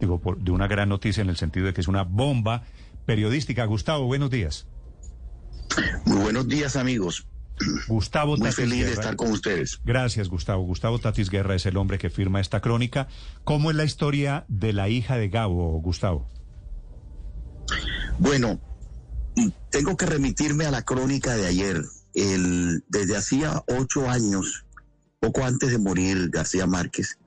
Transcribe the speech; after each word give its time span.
Digo, 0.00 0.20
por- 0.20 0.38
de 0.38 0.50
una 0.50 0.66
gran 0.66 0.88
noticia 0.88 1.22
en 1.22 1.28
el 1.30 1.36
sentido 1.36 1.66
de 1.66 1.72
que 1.74 1.80
es 1.80 1.88
una 1.88 2.02
bomba 2.04 2.62
periodística. 3.06 3.64
Gustavo, 3.64 4.06
buenos 4.06 4.30
días. 4.30 4.66
Muy 6.04 6.18
buenos 6.18 6.48
días, 6.48 6.76
amigos. 6.76 7.26
Gustavo 7.88 8.36
Muy 8.36 8.42
Tatis 8.50 8.54
feliz 8.56 8.86
de 8.86 8.92
estar 8.92 9.16
con 9.16 9.32
ustedes. 9.32 9.80
Gracias, 9.84 10.28
Gustavo. 10.28 10.62
Gustavo 10.62 11.00
Tatis 11.00 11.28
Guerra 11.28 11.56
es 11.56 11.66
el 11.66 11.76
hombre 11.76 11.98
que 11.98 12.08
firma 12.10 12.40
esta 12.40 12.60
crónica. 12.60 13.08
¿Cómo 13.44 13.70
es 13.70 13.76
la 13.76 13.84
historia 13.84 14.44
de 14.48 14.72
la 14.72 14.88
hija 14.88 15.16
de 15.16 15.28
Gabo, 15.28 15.80
Gustavo? 15.80 16.28
Bueno, 18.18 18.60
tengo 19.70 19.96
que 19.96 20.06
remitirme 20.06 20.66
a 20.66 20.70
la 20.70 20.82
crónica 20.82 21.34
de 21.34 21.46
ayer. 21.46 21.82
El, 22.14 22.84
desde 22.88 23.16
hacía 23.16 23.62
ocho 23.68 24.08
años, 24.08 24.64
poco 25.20 25.44
antes 25.44 25.70
de 25.70 25.78
morir 25.78 26.30
García 26.30 26.66
Márquez, 26.66 27.18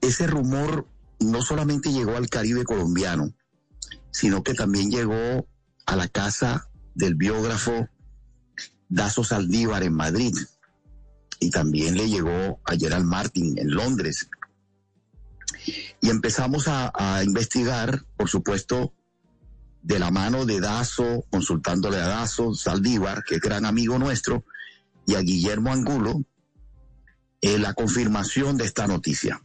ese 0.00 0.26
rumor 0.26 0.86
no 1.24 1.42
solamente 1.42 1.92
llegó 1.92 2.16
al 2.16 2.28
Caribe 2.28 2.64
colombiano, 2.64 3.32
sino 4.10 4.42
que 4.42 4.54
también 4.54 4.90
llegó 4.90 5.46
a 5.86 5.96
la 5.96 6.08
casa 6.08 6.68
del 6.94 7.14
biógrafo 7.14 7.88
Dazo 8.88 9.24
Saldívar 9.24 9.82
en 9.82 9.94
Madrid 9.94 10.34
y 11.40 11.50
también 11.50 11.96
le 11.96 12.08
llegó 12.08 12.60
a 12.64 12.76
Gerald 12.76 13.06
Martin 13.06 13.58
en 13.58 13.70
Londres. 13.70 14.28
Y 16.00 16.10
empezamos 16.10 16.68
a, 16.68 17.22
investigar, 17.24 18.04
por 18.16 18.28
supuesto, 18.28 18.92
de 19.82 19.98
la 19.98 20.10
mano 20.10 20.46
de 20.46 20.60
Dazo, 20.60 21.24
consultándole 21.30 21.96
a 21.96 22.06
Dazo 22.06 22.54
Saldívar, 22.54 23.24
que 23.24 23.36
es 23.36 23.40
gran 23.40 23.64
amigo 23.64 23.98
nuestro, 23.98 24.44
y 25.06 25.14
a 25.14 25.20
Guillermo 25.20 25.72
Angulo, 25.72 26.22
eh, 27.40 27.58
la 27.58 27.74
confirmación 27.74 28.56
de 28.56 28.64
esta 28.64 28.86
noticia. 28.86 29.42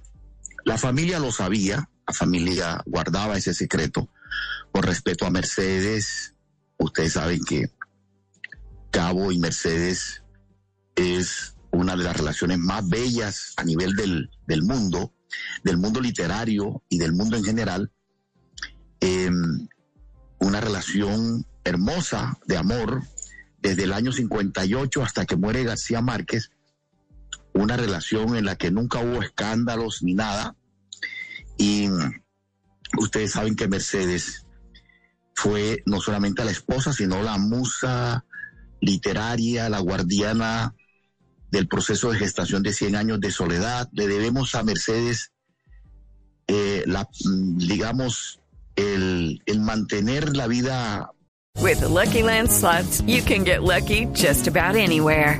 La 0.68 0.78
familia 0.78 1.18
lo 1.18 1.32
sabía, 1.32 1.90
la 2.06 2.14
familia 2.14 2.84
guardaba 2.86 3.38
ese 3.38 3.54
secreto 3.54 4.10
por 4.74 4.86
respeto 4.86 5.26
a 5.26 5.30
Mercedes. 5.30 6.34
Ustedes 6.78 7.14
saben 7.14 7.40
que 7.46 7.72
Cabo 8.92 9.32
y 9.32 9.40
Mercedes 9.40 10.24
es 10.98 11.56
una 11.72 11.96
de 11.96 12.04
las 12.04 12.18
relaciones 12.18 12.60
más 12.60 12.86
bellas 12.90 13.54
a 13.56 13.64
nivel 13.64 13.96
del, 13.96 14.30
del 14.46 14.62
mundo, 14.62 15.14
del 15.64 15.78
mundo 15.78 16.02
literario 16.02 16.84
y 16.90 16.98
del 16.98 17.14
mundo 17.14 17.38
en 17.38 17.46
general. 17.46 17.90
Em, 19.00 19.70
una 20.40 20.60
relación 20.60 21.46
hermosa 21.64 22.38
de 22.46 22.58
amor 22.58 23.04
desde 23.62 23.86
el 23.86 23.94
año 23.94 24.12
58 24.12 25.02
hasta 25.02 25.26
que 25.26 25.38
muere 25.38 25.64
García 25.64 26.02
Márquez, 26.02 26.52
una 27.58 27.78
relación 27.78 28.36
en 28.36 28.46
la 28.46 28.56
que 28.56 28.72
nunca 28.72 29.00
hubo 29.00 29.22
escándalos 29.22 30.04
ni 30.04 30.14
nada. 30.14 30.56
Y 31.58 31.90
ustedes 32.98 33.32
saben 33.32 33.56
que 33.56 33.68
Mercedes 33.68 34.46
fue 35.36 35.84
no 35.86 36.00
solamente 36.00 36.46
la 36.46 36.52
esposa, 36.52 36.94
sino 36.94 37.22
la 37.22 37.38
musa 37.38 38.26
literaria, 38.82 39.70
la 39.70 39.80
guardiana 39.80 40.76
del 41.52 41.68
proceso 41.68 42.12
de 42.12 42.20
gestación 42.20 42.64
de 42.64 42.74
100 42.74 42.96
años 42.96 43.20
de 43.20 43.32
soledad. 43.32 43.88
Le 43.92 44.08
debemos 44.08 44.56
a 44.56 44.64
Mercedes, 44.64 45.32
eh, 46.48 46.84
la, 46.86 47.08
digamos, 47.24 48.40
el, 48.76 49.42
el 49.46 49.62
mantener 49.62 50.36
la 50.36 50.48
vida 50.48 51.12
With 51.60 51.80
the 51.80 51.90
Lucky 51.90 52.22
Land 52.22 52.52
you 53.08 53.24
can 53.24 53.44
get 53.44 53.64
lucky 53.64 54.06
just 54.14 54.48
about 54.48 54.76
anywhere. 54.76 55.40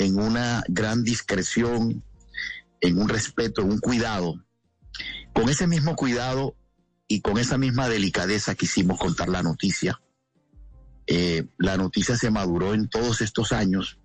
en 0.00 0.18
una 0.18 0.64
gran 0.66 1.04
discreción, 1.04 2.02
en 2.80 2.98
un 2.98 3.06
respeto, 3.06 3.60
en 3.60 3.70
un 3.70 3.78
cuidado. 3.80 4.42
Con 5.34 5.50
ese 5.50 5.66
mismo 5.66 5.94
cuidado 5.94 6.56
y 7.06 7.20
con 7.20 7.36
esa 7.36 7.58
misma 7.58 7.86
delicadeza 7.86 8.54
quisimos 8.54 8.98
contar 8.98 9.28
la 9.28 9.42
noticia. 9.42 10.00
Eh, 11.06 11.46
la 11.58 11.76
noticia 11.76 12.16
se 12.16 12.30
maduró 12.30 12.72
en 12.72 12.88
todos 12.88 13.20
estos 13.20 13.52
años, 13.52 13.98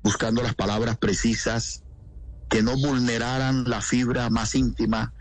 buscando 0.00 0.44
las 0.44 0.54
palabras 0.54 0.96
precisas 0.96 1.82
que 2.48 2.62
no 2.62 2.76
vulneraran 2.76 3.64
la 3.68 3.80
fibra 3.80 4.30
más 4.30 4.54
íntima 4.54 5.12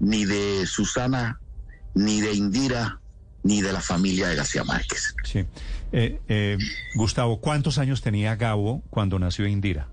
ni 0.00 0.24
de 0.24 0.66
Susana, 0.66 1.40
ni 1.94 2.20
de 2.20 2.32
Indira, 2.34 3.00
ni 3.44 3.62
de 3.62 3.72
la 3.72 3.80
familia 3.80 4.26
de 4.26 4.34
García 4.34 4.64
Márquez. 4.64 5.14
Sí. 5.22 5.46
Eh, 5.92 6.20
eh, 6.28 6.58
Gustavo, 6.94 7.40
¿cuántos 7.40 7.78
años 7.78 8.02
tenía 8.02 8.36
Gabo 8.36 8.82
cuando 8.90 9.18
nació 9.18 9.46
Indira? 9.46 9.88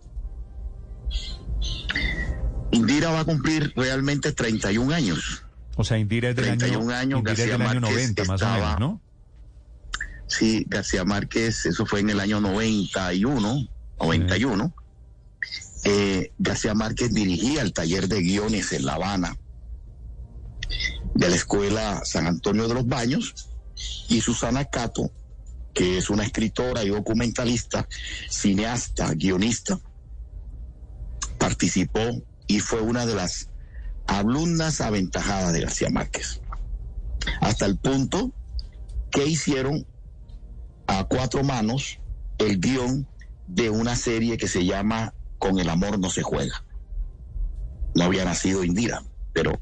Indira 2.72 3.12
va 3.12 3.22
a 3.22 3.26
cumplir 3.26 3.72
realmente 3.76 4.32
31 4.32 4.94
años. 4.94 5.44
O 5.76 5.84
sea, 5.84 5.98
Indira 5.98 6.30
es 6.30 6.36
del 6.36 6.46
31 6.46 6.82
año, 6.82 6.92
años, 6.94 7.20
Indira 7.20 7.34
es 7.34 7.38
del 7.38 7.50
García 7.50 7.70
año 7.70 7.82
Márquez 7.82 8.16
90, 8.16 8.26
más 8.26 8.42
o 8.42 8.46
menos, 8.46 8.80
¿no? 8.80 9.02
Sí, 10.28 10.66
García 10.68 11.04
Márquez, 11.04 11.66
eso 11.66 11.86
fue 11.86 12.00
en 12.00 12.10
el 12.10 12.20
año 12.20 12.42
91, 12.42 13.68
91. 14.00 14.74
Eh, 15.86 16.32
García 16.40 16.74
Márquez 16.74 17.14
dirigía 17.14 17.62
el 17.62 17.74
taller 17.74 18.08
de 18.08 18.22
guiones 18.22 18.72
en 18.72 18.86
La 18.86 18.94
Habana 18.96 19.38
de 21.14 21.30
la 21.30 21.36
Escuela 21.36 22.02
San 22.06 22.26
Antonio 22.26 22.68
de 22.68 22.74
los 22.74 22.88
Baños 22.88 23.50
y 24.10 24.22
Susana 24.22 24.66
Cato, 24.66 25.12
que 25.74 25.98
es 25.98 26.10
una 26.10 26.24
escritora 26.24 26.84
y 26.84 26.90
documentalista, 26.90 27.88
cineasta, 28.30 29.14
guionista, 29.14 29.80
participó 31.38 32.24
y 32.48 32.60
fue 32.60 32.82
una 32.82 33.06
de 33.06 33.16
las 33.16 33.50
alumnas 34.08 34.82
aventajadas 34.82 35.54
de 35.54 35.62
García 35.62 35.90
Márquez. 35.90 36.42
Hasta 37.42 37.66
el 37.66 37.78
punto 37.78 38.32
que 39.12 39.26
hicieron 39.26 39.86
a 40.88 41.06
cuatro 41.06 41.44
manos 41.44 42.00
el 42.38 42.60
guion 42.60 43.08
de 43.48 43.70
una 43.70 43.96
serie 43.96 44.38
que 44.38 44.48
se 44.48 44.66
llama 44.66 45.14
Con 45.38 45.60
el 45.60 45.70
amor 45.70 46.00
no 46.00 46.10
se 46.10 46.24
juega. 46.24 46.64
No 47.96 48.06
había 48.06 48.26
nacido 48.26 48.64
Indira, 48.64 49.04
pero 49.34 49.60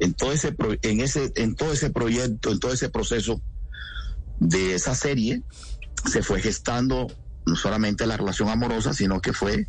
en 0.00 0.14
todo 0.14 0.32
ese 0.32 0.54
en 0.82 1.00
ese 1.00 1.32
en 1.36 1.54
todo 1.54 1.72
ese 1.72 1.90
proyecto, 1.90 2.50
en 2.50 2.60
todo 2.60 2.72
ese 2.72 2.88
proceso 2.88 3.42
de 4.40 4.74
esa 4.74 4.94
serie 4.94 5.42
se 6.10 6.22
fue 6.22 6.40
gestando 6.40 7.06
no 7.46 7.56
solamente 7.56 8.06
la 8.06 8.16
relación 8.16 8.48
amorosa, 8.48 8.92
sino 8.92 9.20
que 9.20 9.32
fue 9.32 9.68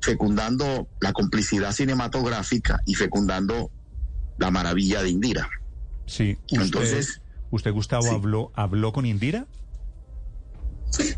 fecundando 0.00 0.88
la 1.00 1.12
complicidad 1.12 1.72
cinematográfica 1.72 2.80
y 2.86 2.94
fecundando 2.94 3.70
la 4.38 4.50
maravilla 4.50 5.02
de 5.02 5.10
Indira. 5.10 5.48
Sí. 6.06 6.38
Usted, 6.50 6.62
Entonces, 6.62 7.20
¿Usted, 7.50 7.72
Gustavo, 7.72 8.02
sí. 8.02 8.14
habló, 8.14 8.52
habló 8.54 8.92
con 8.92 9.06
Indira? 9.06 9.46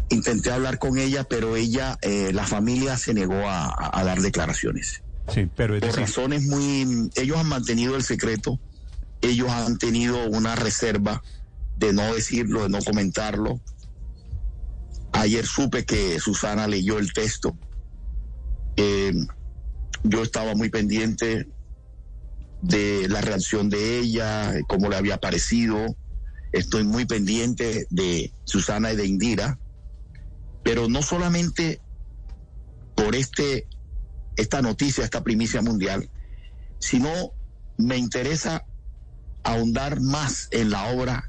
Intenté 0.08 0.50
hablar 0.50 0.78
con 0.78 0.98
ella, 0.98 1.24
pero 1.24 1.56
ella, 1.56 1.98
eh, 2.02 2.32
la 2.32 2.46
familia 2.46 2.96
se 2.96 3.14
negó 3.14 3.48
a, 3.48 4.02
dar 4.04 4.20
declaraciones. 4.20 5.02
Sí, 5.28 5.48
pero 5.54 5.74
es 5.74 5.80
Por 5.80 5.90
decir, 5.90 6.04
razones 6.04 6.46
muy... 6.46 7.10
Ellos 7.14 7.36
han 7.36 7.48
mantenido 7.48 7.94
el 7.96 8.02
secreto, 8.02 8.58
ellos 9.20 9.50
han 9.50 9.78
tenido 9.78 10.26
una 10.28 10.56
reserva 10.56 11.22
de 11.78 11.92
no 11.92 12.14
decirlo, 12.14 12.64
de 12.64 12.68
no 12.68 12.78
comentarlo. 12.80 13.60
Ayer 15.12 15.46
supe 15.46 15.84
que 15.84 16.20
Susana 16.20 16.66
leyó 16.66 16.98
el 16.98 17.12
texto. 17.12 17.56
Eh, 18.76 19.12
yo 20.04 20.22
estaba 20.22 20.54
muy 20.54 20.70
pendiente 20.70 21.48
de 22.62 23.08
la 23.08 23.20
reacción 23.20 23.70
de 23.70 23.98
ella, 23.98 24.52
cómo 24.68 24.88
le 24.88 24.96
había 24.96 25.18
parecido. 25.18 25.96
Estoy 26.52 26.84
muy 26.84 27.04
pendiente 27.04 27.86
de 27.90 28.32
Susana 28.44 28.92
y 28.92 28.96
de 28.96 29.06
Indira, 29.06 29.58
pero 30.64 30.88
no 30.88 31.02
solamente 31.02 31.80
por 32.96 33.14
este, 33.14 33.66
esta 34.36 34.62
noticia, 34.62 35.04
esta 35.04 35.22
primicia 35.22 35.62
mundial, 35.62 36.10
sino 36.80 37.10
me 37.76 37.96
interesa 37.96 38.64
ahondar 39.44 40.00
más 40.00 40.48
en 40.50 40.70
la 40.70 40.88
obra 40.88 41.27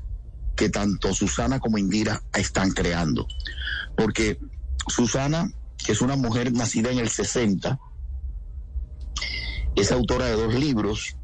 que 0.59 0.67
tanto 0.67 1.13
Susana 1.13 1.57
como 1.61 1.77
Indira 1.77 2.21
están 2.33 2.71
creando. 2.71 3.25
Porque 3.95 4.37
Susana, 4.89 5.49
que 5.77 5.93
es 5.93 6.01
una 6.01 6.17
mujer 6.17 6.51
nacida 6.51 6.91
en 6.91 6.99
el 6.99 7.07
60, 7.07 7.79
es 9.77 9.91
autora 9.93 10.25
de 10.25 10.33
dos 10.33 10.53
libros, 10.53 11.15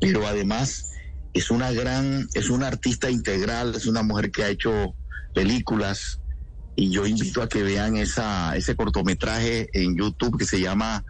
pero 0.00 0.24
además 0.24 0.92
es 1.34 1.50
una 1.50 1.72
gran, 1.72 2.28
es 2.34 2.48
una 2.48 2.68
artista 2.68 3.10
integral, 3.10 3.74
es 3.74 3.86
una 3.86 4.04
mujer 4.04 4.30
que 4.30 4.44
ha 4.44 4.48
hecho 4.48 4.94
películas 5.34 6.20
y 6.76 6.90
yo 6.90 7.06
invito 7.06 7.42
a 7.42 7.48
que 7.48 7.64
vean 7.64 7.96
ese 7.96 8.76
cortometraje 8.76 9.68
en 9.72 9.96
YouTube 9.96 10.38
que 10.38 10.44
se 10.44 10.60
llama 10.60 11.04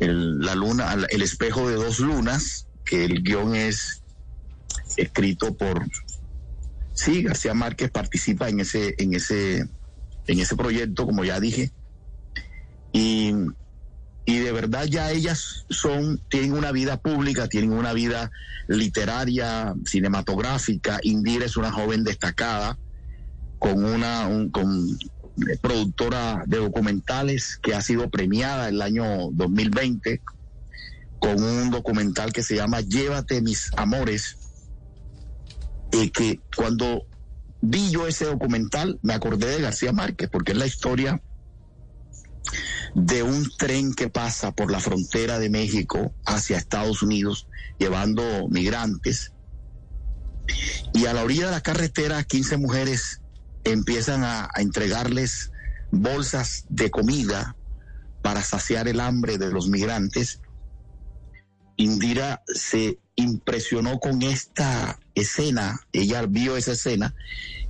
el, 0.00 0.38
La 0.38 0.54
Luna, 0.54 0.96
El 1.10 1.20
espejo 1.20 1.68
de 1.68 1.74
dos 1.74 1.98
lunas, 1.98 2.66
que 2.86 3.04
el 3.04 3.22
guion 3.22 3.54
es 3.54 4.02
escrito 4.96 5.54
por 5.54 5.86
sí, 6.98 7.22
García 7.22 7.54
Márquez 7.54 7.90
participa 7.90 8.48
en 8.48 8.60
ese, 8.60 8.94
en 8.98 9.14
ese, 9.14 9.68
en 10.26 10.38
ese 10.40 10.56
proyecto, 10.56 11.06
como 11.06 11.24
ya 11.24 11.40
dije. 11.40 11.72
Y 12.92 13.32
y 14.28 14.40
de 14.40 14.52
verdad 14.52 14.84
ya 14.84 15.10
ellas 15.10 15.64
son, 15.70 16.20
tienen 16.28 16.52
una 16.52 16.70
vida 16.70 16.98
pública, 16.98 17.48
tienen 17.48 17.72
una 17.72 17.94
vida 17.94 18.30
literaria, 18.66 19.74
cinematográfica. 19.86 20.98
Indira 21.02 21.46
es 21.46 21.56
una 21.56 21.72
joven 21.72 22.04
destacada 22.04 22.78
con 23.58 23.82
una 23.82 24.28
con, 24.52 24.86
eh, 24.90 25.56
productora 25.62 26.42
de 26.46 26.58
documentales 26.58 27.58
que 27.62 27.74
ha 27.74 27.80
sido 27.80 28.10
premiada 28.10 28.68
el 28.68 28.82
año 28.82 29.30
2020 29.32 30.20
con 31.18 31.42
un 31.42 31.70
documental 31.70 32.30
que 32.30 32.42
se 32.42 32.56
llama 32.56 32.82
Llévate 32.82 33.40
mis 33.40 33.70
amores, 33.78 34.36
y 35.92 36.10
que 36.10 36.40
cuando 36.54 37.06
vi 37.60 37.90
yo 37.90 38.06
ese 38.06 38.26
documental 38.26 38.98
me 39.02 39.14
acordé 39.14 39.46
de 39.48 39.62
García 39.62 39.92
Márquez, 39.92 40.28
porque 40.30 40.52
es 40.52 40.58
la 40.58 40.66
historia 40.66 41.20
de 42.94 43.22
un 43.22 43.50
tren 43.56 43.94
que 43.94 44.08
pasa 44.08 44.52
por 44.52 44.70
la 44.70 44.80
frontera 44.80 45.38
de 45.38 45.50
México 45.50 46.14
hacia 46.24 46.56
Estados 46.56 47.02
Unidos 47.02 47.46
llevando 47.78 48.48
migrantes. 48.48 49.32
Y 50.94 51.06
a 51.06 51.12
la 51.12 51.22
orilla 51.22 51.46
de 51.46 51.52
la 51.52 51.60
carretera 51.60 52.24
15 52.24 52.56
mujeres 52.56 53.20
empiezan 53.64 54.24
a, 54.24 54.48
entregarles 54.56 55.52
bolsas 55.90 56.64
de 56.68 56.90
comida 56.90 57.56
para 58.22 58.42
saciar 58.42 58.88
el 58.88 59.00
hambre 59.00 59.38
de 59.38 59.50
los 59.50 59.68
migrantes. 59.68 60.40
Indira 61.76 62.42
se 62.46 62.98
impresionó 63.14 63.98
con 64.00 64.22
esta 64.22 64.98
escena, 65.20 65.80
ella 65.92 66.24
vio 66.26 66.56
esa 66.56 66.72
escena 66.72 67.14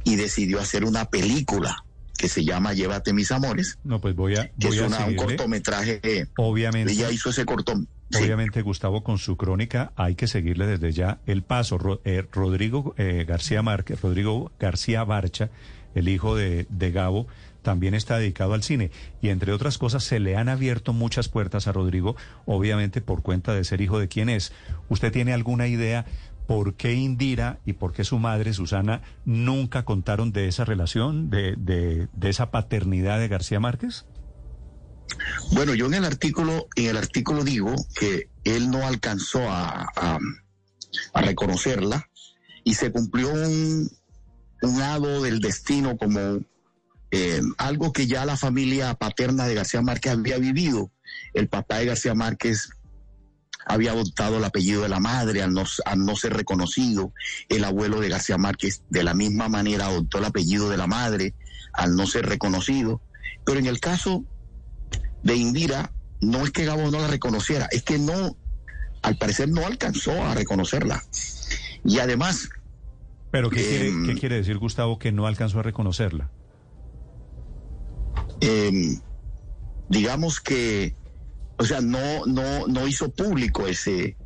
y 0.04 0.16
decidió 0.16 0.60
hacer 0.60 0.84
una 0.84 1.06
película 1.06 1.84
que 2.18 2.28
se 2.28 2.44
llama 2.44 2.74
Llévate 2.74 3.12
mis 3.12 3.30
amores. 3.30 3.78
No, 3.84 4.00
pues 4.00 4.14
voy 4.14 4.36
a. 4.36 4.50
Que 4.58 4.68
es 4.68 4.80
un 4.80 5.16
cortometraje. 5.16 6.28
Obviamente. 6.36 6.92
Ella 6.92 7.10
hizo 7.10 7.30
ese 7.30 7.44
cortometraje. 7.46 7.96
Obviamente, 8.14 8.62
Gustavo, 8.62 9.04
con 9.04 9.18
su 9.18 9.36
crónica 9.36 9.92
hay 9.94 10.14
que 10.14 10.26
seguirle 10.26 10.66
desde 10.66 10.92
ya 10.92 11.20
el 11.26 11.42
paso. 11.42 12.00
Eh, 12.04 12.24
Rodrigo 12.32 12.94
eh, 12.96 13.24
García 13.28 13.62
Márquez, 13.62 14.00
Rodrigo 14.00 14.50
García 14.58 15.04
Barcha, 15.04 15.50
el 15.94 16.08
hijo 16.08 16.34
de, 16.34 16.66
de 16.70 16.90
Gabo, 16.90 17.26
también 17.62 17.92
está 17.92 18.18
dedicado 18.18 18.54
al 18.54 18.62
cine. 18.62 18.90
Y 19.20 19.28
entre 19.28 19.52
otras 19.52 19.76
cosas, 19.76 20.04
se 20.04 20.20
le 20.20 20.36
han 20.36 20.48
abierto 20.48 20.94
muchas 20.94 21.28
puertas 21.28 21.68
a 21.68 21.72
Rodrigo, 21.72 22.16
obviamente 22.46 23.02
por 23.02 23.22
cuenta 23.22 23.52
de 23.52 23.62
ser 23.64 23.82
hijo 23.82 23.98
de 23.98 24.08
quien 24.08 24.30
es. 24.30 24.52
¿Usted 24.88 25.12
tiene 25.12 25.34
alguna 25.34 25.66
idea 25.66 26.06
¿por 26.48 26.76
qué 26.76 26.94
Indira 26.94 27.60
y 27.66 27.74
por 27.74 27.92
qué 27.92 28.04
su 28.04 28.18
madre, 28.18 28.54
Susana, 28.54 29.02
nunca 29.26 29.84
contaron 29.84 30.32
de 30.32 30.48
esa 30.48 30.64
relación, 30.64 31.28
de, 31.28 32.08
esa 32.22 32.50
paternidad 32.50 33.18
de 33.18 33.28
García 33.28 33.60
Márquez? 33.60 34.06
Bueno, 35.52 35.74
yo 35.74 35.86
en 35.86 35.94
el 35.94 36.06
artículo, 36.06 36.66
en 36.74 36.86
el 36.86 36.96
artículo 36.96 37.44
digo 37.44 37.74
que 37.94 38.30
él 38.44 38.70
no 38.70 38.86
alcanzó 38.86 39.42
a, 39.46 39.88
a, 39.94 41.20
reconocerla 41.20 42.08
y 42.64 42.74
se 42.74 42.90
cumplió 42.92 43.30
un, 43.30 43.90
un 44.62 44.82
hado 44.82 45.22
del 45.22 45.40
destino 45.40 45.98
como 45.98 46.40
eh, 47.10 47.42
algo 47.58 47.92
que 47.92 48.06
ya 48.06 48.24
la 48.24 48.38
familia 48.38 48.94
paterna 48.94 49.46
de 49.46 49.54
García 49.54 49.82
Márquez 49.82 50.12
había 50.12 50.38
vivido. 50.38 50.90
El 51.34 51.48
papá 51.48 51.76
de 51.76 51.86
García 51.86 52.14
Márquez 52.14 52.70
había 53.68 53.92
adoptado 53.92 54.38
el 54.38 54.44
apellido 54.44 54.82
de 54.82 54.88
la 54.88 54.98
madre 54.98 55.42
al 55.42 55.52
no, 55.52 55.64
no 55.96 56.16
ser 56.16 56.32
reconocido. 56.32 57.12
El 57.48 57.64
abuelo 57.64 58.00
de 58.00 58.08
García 58.08 58.38
Márquez 58.38 58.82
de 58.88 59.04
la 59.04 59.14
misma 59.14 59.48
manera 59.48 59.86
adoptó 59.86 60.18
el 60.18 60.24
apellido 60.24 60.70
de 60.70 60.78
la 60.78 60.86
madre 60.86 61.34
al 61.74 61.94
no 61.94 62.06
ser 62.06 62.26
reconocido. 62.26 63.02
Pero 63.44 63.58
en 63.58 63.66
el 63.66 63.78
caso 63.78 64.24
de 65.22 65.36
Indira, 65.36 65.92
no 66.20 66.44
es 66.44 66.50
que 66.50 66.64
Gabo 66.64 66.90
no 66.90 66.98
la 66.98 67.08
reconociera, 67.08 67.68
es 67.70 67.82
que 67.82 67.98
no, 67.98 68.36
al 69.02 69.18
parecer 69.18 69.50
no 69.50 69.66
alcanzó 69.66 70.12
a 70.24 70.34
reconocerla. 70.34 71.04
Y 71.84 71.98
además... 71.98 72.48
¿Pero 73.30 73.50
qué, 73.50 73.62
quiere, 73.62 73.88
em, 73.88 74.18
quiere 74.18 74.36
decir 74.36 74.56
Gustavo 74.56 74.98
que 74.98 75.12
no 75.12 75.26
alcanzó 75.26 75.60
a 75.60 75.62
reconocerla? 75.62 76.30
Em, 78.40 78.98
digamos 79.90 80.40
que 80.40 80.96
o 81.58 81.64
sea, 81.64 81.80
no, 81.80 82.24
no, 82.26 82.66
no 82.66 82.86
hizo 82.86 83.10
público 83.10 83.66
ese. 83.66 84.16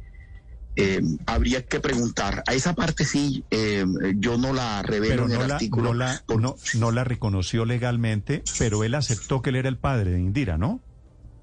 Eh, 0.75 1.01
habría 1.27 1.63
que 1.63 1.81
preguntar. 1.81 2.43
A 2.47 2.55
esa 2.55 2.75
parte 2.75 3.05
sí, 3.05 3.45
eh, 3.51 3.85
yo 4.17 4.39
no 4.39 4.53
la 4.53 4.83
revelo 4.83 5.27
en 5.27 5.33
el 5.33 5.53
artículo. 5.53 5.91
No 5.91 5.95
la, 5.95 6.23
no, 6.29 6.57
no 6.75 6.91
la 6.91 7.05
reconoció 7.05 7.65
legalmente, 7.65 8.43
pero 8.59 8.85
él 8.85 8.95
aceptó 8.95 9.43
que 9.43 9.51
él 9.51 9.57
era 9.57 9.69
el 9.69 9.79
padre 9.79 10.13
de 10.13 10.21
Indira, 10.21 10.57
¿no? 10.57 10.83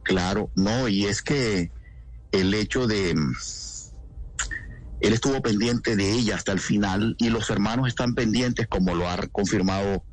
Claro, 0.03 0.50
no, 0.56 0.88
y 0.88 1.06
es 1.06 1.21
que 1.21 1.71
el 2.31 2.53
hecho 2.53 2.88
de 2.88 3.12
él 3.12 5.13
estuvo 5.13 5.41
pendiente 5.41 5.95
de 5.95 6.12
ella 6.12 6.36
hasta 6.36 6.51
el 6.51 6.59
final 6.59 7.15
y 7.19 7.29
los 7.29 7.50
hermanos 7.50 7.88
están 7.88 8.15
pendientes, 8.15 8.67
como 8.67 8.96
lo 8.96 9.10
ha 9.10 9.17
confirmado 9.27 10.03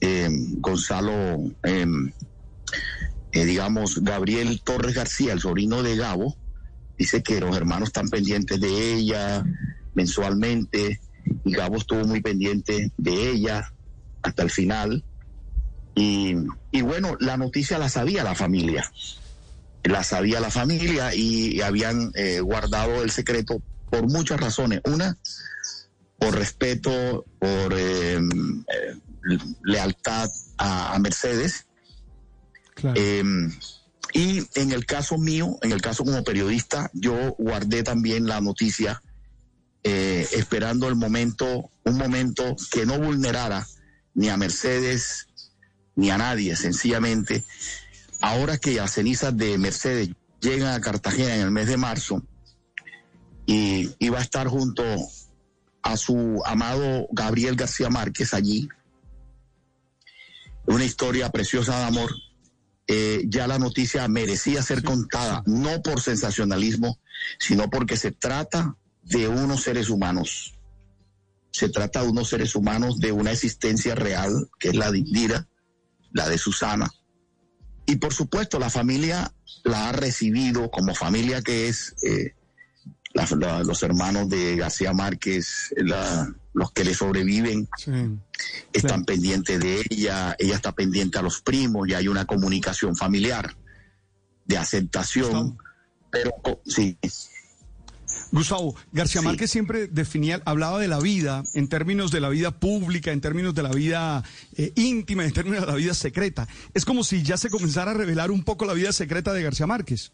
eh, 0.00 0.28
Gonzalo 0.58 1.38
eh, 1.62 1.86
digamos, 3.32 4.02
Gabriel 4.02 4.60
Torres 4.62 4.94
García, 4.94 5.32
el 5.32 5.40
sobrino 5.40 5.82
de 5.82 5.96
Gabo, 5.96 6.36
dice 6.98 7.22
que 7.22 7.40
los 7.40 7.56
hermanos 7.56 7.88
están 7.88 8.08
pendientes 8.08 8.60
de 8.60 8.94
ella 8.94 9.44
mensualmente 9.94 11.00
y 11.44 11.52
Gabo 11.52 11.76
estuvo 11.76 12.04
muy 12.04 12.20
pendiente 12.20 12.92
de 12.96 13.30
ella 13.30 13.72
hasta 14.22 14.42
el 14.42 14.50
final. 14.50 15.04
Y, 15.94 16.34
bueno, 16.82 17.16
la 17.20 17.36
noticia 17.36 17.78
la 17.78 17.88
sabía 17.88 18.24
la 18.24 18.34
familia, 18.34 18.90
la 19.84 20.04
sabía 20.04 20.40
la 20.40 20.50
familia 20.50 21.14
y, 21.14 21.60
habían 21.60 22.12
eh, 22.14 22.40
guardado 22.40 23.02
el 23.02 23.10
secreto 23.10 23.60
por 23.90 24.10
muchas 24.10 24.40
razones. 24.40 24.80
Una, 24.84 25.18
por 26.18 26.34
respeto, 26.34 27.26
por 27.38 27.74
eh, 27.76 28.20
lealtad 29.64 30.30
a 30.56 30.98
Mercedes 30.98 31.66
Em, 32.94 33.52
y 34.14 34.42
en 34.54 34.72
el 34.72 34.84
caso 34.84 35.18
mío, 35.18 35.58
en 35.62 35.72
el 35.72 35.80
caso 35.80 36.04
como 36.04 36.24
periodista, 36.24 36.90
yo 36.92 37.34
guardé 37.38 37.82
también 37.82 38.26
la 38.26 38.40
noticia 38.40 39.02
eh, 39.84 40.28
esperando 40.32 40.88
el 40.88 40.94
momento, 40.94 41.70
un 41.84 41.98
momento 41.98 42.56
que 42.70 42.86
no 42.86 42.98
vulnerara 42.98 43.66
ni 44.14 44.28
a 44.28 44.36
Mercedes 44.36 45.28
ni 45.96 46.10
a 46.10 46.18
nadie, 46.18 46.56
sencillamente. 46.56 47.44
Ahora 48.20 48.58
que 48.58 48.74
las 48.74 48.92
cenizas 48.92 49.36
de 49.36 49.58
Mercedes 49.58 50.10
llegan 50.40 50.74
a 50.74 50.80
Cartagena 50.80 51.34
en 51.34 51.40
el 51.42 51.50
mes 51.50 51.66
de 51.66 51.76
marzo 51.76 52.22
y 53.46 53.90
iba 53.98 54.18
a 54.18 54.22
estar 54.22 54.46
junto 54.46 54.84
a 55.82 55.96
su 55.96 56.40
amado 56.44 57.08
Gabriel 57.10 57.56
García 57.56 57.90
Márquez 57.90 58.34
allí, 58.34 58.68
una 60.66 60.84
historia 60.84 61.30
preciosa 61.30 61.78
de 61.78 61.84
amor 61.86 62.12
eh, 62.94 63.24
ya 63.26 63.46
la 63.46 63.58
noticia 63.58 64.06
merecía 64.06 64.62
ser 64.62 64.82
contada, 64.82 65.42
no 65.46 65.80
por 65.80 66.02
sensacionalismo, 66.02 66.98
sino 67.38 67.70
porque 67.70 67.96
se 67.96 68.12
trata 68.12 68.76
de 69.02 69.28
unos 69.28 69.62
seres 69.62 69.88
humanos. 69.88 70.58
Se 71.52 71.70
trata 71.70 72.02
de 72.02 72.10
unos 72.10 72.28
seres 72.28 72.54
humanos 72.54 72.98
de 72.98 73.12
una 73.12 73.32
existencia 73.32 73.94
real, 73.94 74.50
que 74.58 74.68
es 74.68 74.76
la 74.76 74.90
de 74.90 74.98
Indira, 74.98 75.48
la 76.12 76.28
de 76.28 76.36
Susana. 76.36 76.92
Y 77.86 77.96
por 77.96 78.12
supuesto, 78.12 78.58
la 78.58 78.68
familia 78.68 79.32
la 79.64 79.88
ha 79.88 79.92
recibido 79.92 80.70
como 80.70 80.94
familia 80.94 81.40
que 81.40 81.68
es, 81.68 81.94
eh, 82.02 82.34
los 83.14 83.82
hermanos 83.82 84.28
de 84.28 84.56
García 84.56 84.92
Márquez, 84.92 85.74
los 86.54 86.72
que 86.72 86.84
le 86.84 86.94
sobreviven, 86.94 87.68
están 88.72 89.04
pendientes 89.04 89.60
de 89.60 89.82
ella, 89.90 90.36
ella 90.38 90.56
está 90.56 90.72
pendiente 90.72 91.18
a 91.18 91.22
los 91.22 91.40
primos, 91.40 91.88
y 91.88 91.94
hay 91.94 92.08
una 92.08 92.24
comunicación 92.24 92.96
familiar 92.96 93.56
de 94.46 94.58
aceptación, 94.58 95.58
pero 96.10 96.32
sí. 96.66 96.98
Gustavo, 98.30 98.74
García 98.92 99.20
Márquez 99.20 99.50
siempre 99.50 99.88
definía, 99.88 100.40
hablaba 100.46 100.78
de 100.78 100.88
la 100.88 100.98
vida 100.98 101.42
en 101.54 101.68
términos 101.68 102.10
de 102.10 102.20
la 102.20 102.30
vida 102.30 102.50
pública, 102.50 103.12
en 103.12 103.20
términos 103.20 103.54
de 103.54 103.62
la 103.62 103.70
vida 103.70 104.24
eh, 104.56 104.72
íntima, 104.74 105.24
en 105.24 105.32
términos 105.32 105.60
de 105.60 105.66
la 105.66 105.74
vida 105.74 105.92
secreta. 105.92 106.48
Es 106.72 106.84
como 106.84 107.04
si 107.04 107.22
ya 107.22 107.36
se 107.36 107.50
comenzara 107.50 107.90
a 107.90 107.94
revelar 107.94 108.30
un 108.30 108.42
poco 108.42 108.64
la 108.64 108.72
vida 108.72 108.92
secreta 108.92 109.34
de 109.34 109.42
García 109.42 109.66
Márquez. 109.66 110.12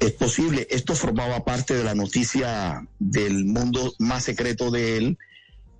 Es 0.00 0.12
posible, 0.12 0.66
esto 0.70 0.94
formaba 0.94 1.44
parte 1.44 1.74
de 1.74 1.84
la 1.84 1.94
noticia 1.94 2.86
del 2.98 3.44
mundo 3.44 3.94
más 3.98 4.24
secreto 4.24 4.70
de 4.70 4.96
él. 4.96 5.18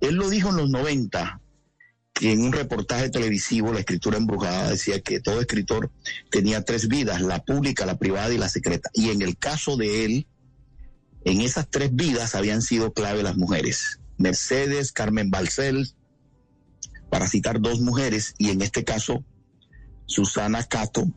Él 0.01 0.15
lo 0.15 0.29
dijo 0.29 0.49
en 0.49 0.57
los 0.57 0.69
90, 0.69 1.39
que 2.19 2.33
en 2.33 2.41
un 2.41 2.51
reportaje 2.51 3.09
televisivo, 3.09 3.71
la 3.71 3.79
escritura 3.79 4.17
embrujada 4.17 4.71
decía 4.71 4.99
que 4.99 5.21
todo 5.21 5.39
escritor 5.39 5.89
tenía 6.29 6.65
tres 6.65 6.89
vidas, 6.89 7.21
la 7.21 7.43
pública, 7.45 7.85
la 7.85 7.97
privada 7.97 8.33
y 8.33 8.37
la 8.37 8.49
secreta. 8.49 8.89
Y 8.93 9.09
en 9.09 9.21
el 9.21 9.37
caso 9.37 9.77
de 9.77 10.03
él, 10.03 10.27
en 11.23 11.39
esas 11.39 11.69
tres 11.69 11.95
vidas 11.95 12.35
habían 12.35 12.61
sido 12.61 12.91
clave 12.91 13.23
las 13.23 13.37
mujeres. 13.37 14.01
Mercedes, 14.17 14.91
Carmen 14.91 15.31
Balcel, 15.31 15.93
para 17.09 17.27
citar 17.27 17.61
dos 17.61 17.79
mujeres, 17.79 18.35
y 18.37 18.49
en 18.49 18.61
este 18.61 18.83
caso, 18.83 19.23
Susana 20.05 20.65
Cato, 20.65 21.07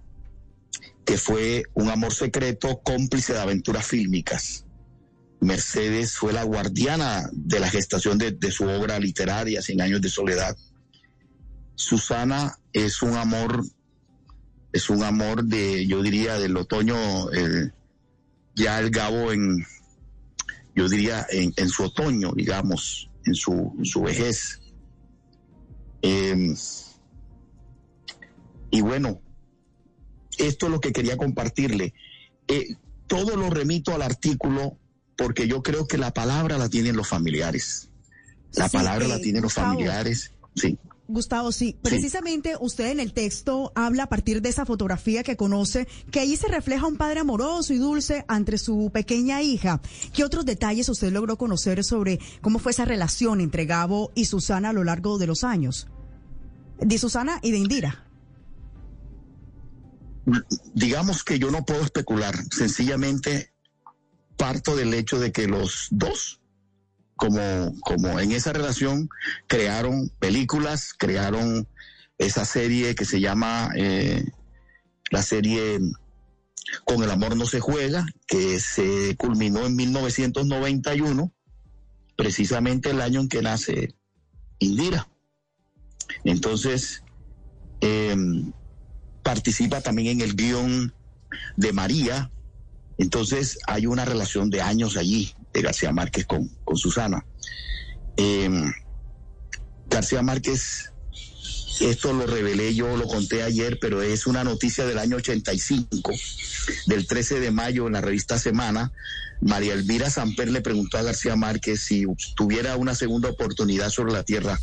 que 1.05 1.19
fue 1.19 1.65
un 1.75 1.91
amor 1.91 2.15
secreto 2.15 2.81
cómplice 2.83 3.33
de 3.33 3.41
aventuras 3.41 3.87
fílmicas. 3.87 4.67
Mercedes 5.41 6.17
fue 6.17 6.33
la 6.33 6.45
guardiana 6.45 7.29
de 7.33 7.59
la 7.59 7.69
gestación 7.69 8.19
de, 8.19 8.53
su 8.53 8.65
obra 8.65 8.99
literaria, 9.01 9.61
Cien 9.61 9.81
años 9.81 10.01
de 10.01 10.09
soledad. 10.09 10.57
Susana 11.75 12.57
es 12.73 13.03
un 13.03 13.17
amor, 13.17 13.65
es 14.73 14.89
un 14.89 15.03
amor 15.03 15.45
de, 15.45 15.85
yo 15.87 16.01
diría, 16.03 16.39
del 16.39 16.57
otoño, 16.57 16.97
ya 18.55 18.79
el 18.79 18.91
Gabo 18.91 19.33
en, 19.33 19.67
yo 20.77 20.89
diría, 20.89 21.27
en, 21.31 21.69
su 21.69 21.85
otoño, 21.85 22.33
digamos, 22.37 23.11
en 23.25 23.35
su, 23.35 23.75
su 23.83 24.03
vejez. 24.03 24.61
Em, 26.03 26.55
y 28.71 28.81
bueno, 28.81 29.21
esto 30.39 30.67
es 30.67 30.73
lo 30.73 30.81
que 30.81 30.93
quería 30.93 31.17
compartirle. 31.17 31.95
Eh, 32.49 32.77
todo 33.07 33.37
lo 33.37 33.51
remito 33.51 33.95
al 33.95 34.03
artículo 34.03 34.79
porque 35.17 35.47
yo 35.47 35.63
creo 35.63 35.87
que 35.87 35.99
la 35.99 36.13
palabra 36.13 36.59
la 36.59 36.69
tienen 36.69 36.97
los 36.97 37.09
familiares. 37.09 37.91
La 38.55 38.69
palabra 38.69 39.07
la 39.07 39.17
eh, 39.17 39.21
tienen 39.21 39.43
los 39.43 39.53
familiares. 39.53 40.33
Sí. 40.55 40.79
Gustavo, 41.09 41.53
sí, 41.53 41.77
precisamente 41.83 42.55
usted 42.59 42.91
en 42.91 43.01
el 43.01 43.13
texto 43.13 43.73
habla 43.75 44.05
a 44.05 44.09
partir 44.09 44.41
de 44.41 44.49
esa 44.49 44.65
fotografía 44.65 45.23
que 45.23 45.37
conoce, 45.37 45.87
que 46.11 46.21
ahí 46.21 46.37
se 46.37 46.49
refleja 46.49 46.87
un 46.87 46.97
padre 46.97 47.21
amoroso 47.21 47.75
y 47.75 47.79
dulce 47.79 48.25
entre 48.31 48.57
su 48.57 48.91
pequeña 48.93 49.43
hija. 49.43 49.83
¿Qué 50.15 50.25
otros 50.25 50.47
detalles 50.47 50.89
usted 50.89 51.13
logró 51.13 51.37
conocer 51.37 51.85
sobre 51.85 52.19
cómo 52.41 52.59
fue 52.59 52.73
esa 52.73 52.87
relación 52.87 53.41
entre 53.41 53.67
Gabo 53.67 54.11
y 54.15 54.25
Susana 54.25 54.71
a 54.71 54.73
lo 54.73 54.85
largo 54.85 55.19
de 55.19 55.27
los 55.27 55.45
años? 55.45 55.87
De 56.79 56.99
Susana 56.99 57.41
y 57.43 57.51
de 57.51 57.59
Indira 57.59 58.07
digamos 60.75 61.25
que 61.25 61.39
yo 61.39 61.51
no 61.51 61.65
puedo 61.65 61.83
especular, 61.83 62.35
sencillamente 62.51 63.53
parto 64.37 64.77
del 64.77 64.95
hecho 64.95 65.19
de 65.19 65.33
que 65.33 65.47
los 65.47 65.89
dos, 65.91 66.41
como, 67.17 67.75
como 67.81 68.19
en 68.19 68.33
esa 68.33 68.53
relación, 68.53 69.09
crearon 69.47 70.11
películas, 70.19 70.95
crearon 70.97 71.69
esa 72.19 72.45
serie 72.45 72.95
que 72.95 73.05
se 73.05 73.21
llama 73.21 73.71
eh, 73.77 74.25
la 75.11 75.23
serie 75.23 75.79
Con 76.85 77.03
el 77.03 77.11
amor 77.11 77.37
no 77.37 77.47
se 77.47 77.61
juega, 77.61 78.07
que 78.27 78.59
se 78.59 79.17
culminó 79.17 79.67
en 79.67 79.77
1991, 79.77 81.33
precisamente 82.17 82.91
el 82.91 83.01
año 83.01 83.21
en 83.21 83.29
que 83.29 83.43
nace 83.43 83.95
Indira. 84.59 85.09
Entonces, 86.25 87.03
eh, 87.81 88.17
participa 89.23 89.81
también 89.81 90.21
en 90.21 90.21
el 90.21 90.35
guion 90.35 90.95
de 91.57 91.73
María. 91.73 92.31
Entonces 92.99 93.59
hay 93.67 93.87
una 93.87 94.05
relación 94.05 94.51
de 94.51 94.61
años 94.61 94.97
allí 94.97 95.35
de 95.53 95.63
García 95.63 95.93
Márquez 95.93 96.27
con, 96.27 96.49
con 96.65 96.77
Susana. 96.77 97.25
Em, 98.17 98.73
García 99.89 100.23
Márquez, 100.23 100.93
esto 101.81 102.13
lo 102.13 102.27
revelé 102.27 102.75
yo, 102.75 102.97
lo 102.97 103.07
conté 103.07 103.43
ayer, 103.43 103.79
pero 103.81 104.03
es 104.03 104.27
una 104.27 104.45
noticia 104.45 104.87
del 104.87 104.99
año 104.99 105.17
85, 105.17 106.13
del 106.87 107.07
13 107.07 107.41
de 107.41 107.51
mayo 107.51 107.87
en 107.87 107.95
la 107.95 108.01
revista 108.01 108.39
Semana. 108.39 108.93
María 109.41 109.75
Elvira 109.75 110.09
Samper 110.09 110.51
le 110.51 110.61
preguntó 110.61 110.99
a 110.99 111.03
García 111.03 111.35
Márquez 111.35 111.81
si 111.81 112.07
tuviera 112.37 112.77
una 112.77 112.95
segunda 112.95 113.29
oportunidad 113.29 113.91
sobre 113.91 114.13
la 114.13 114.23
tierra, 114.23 114.59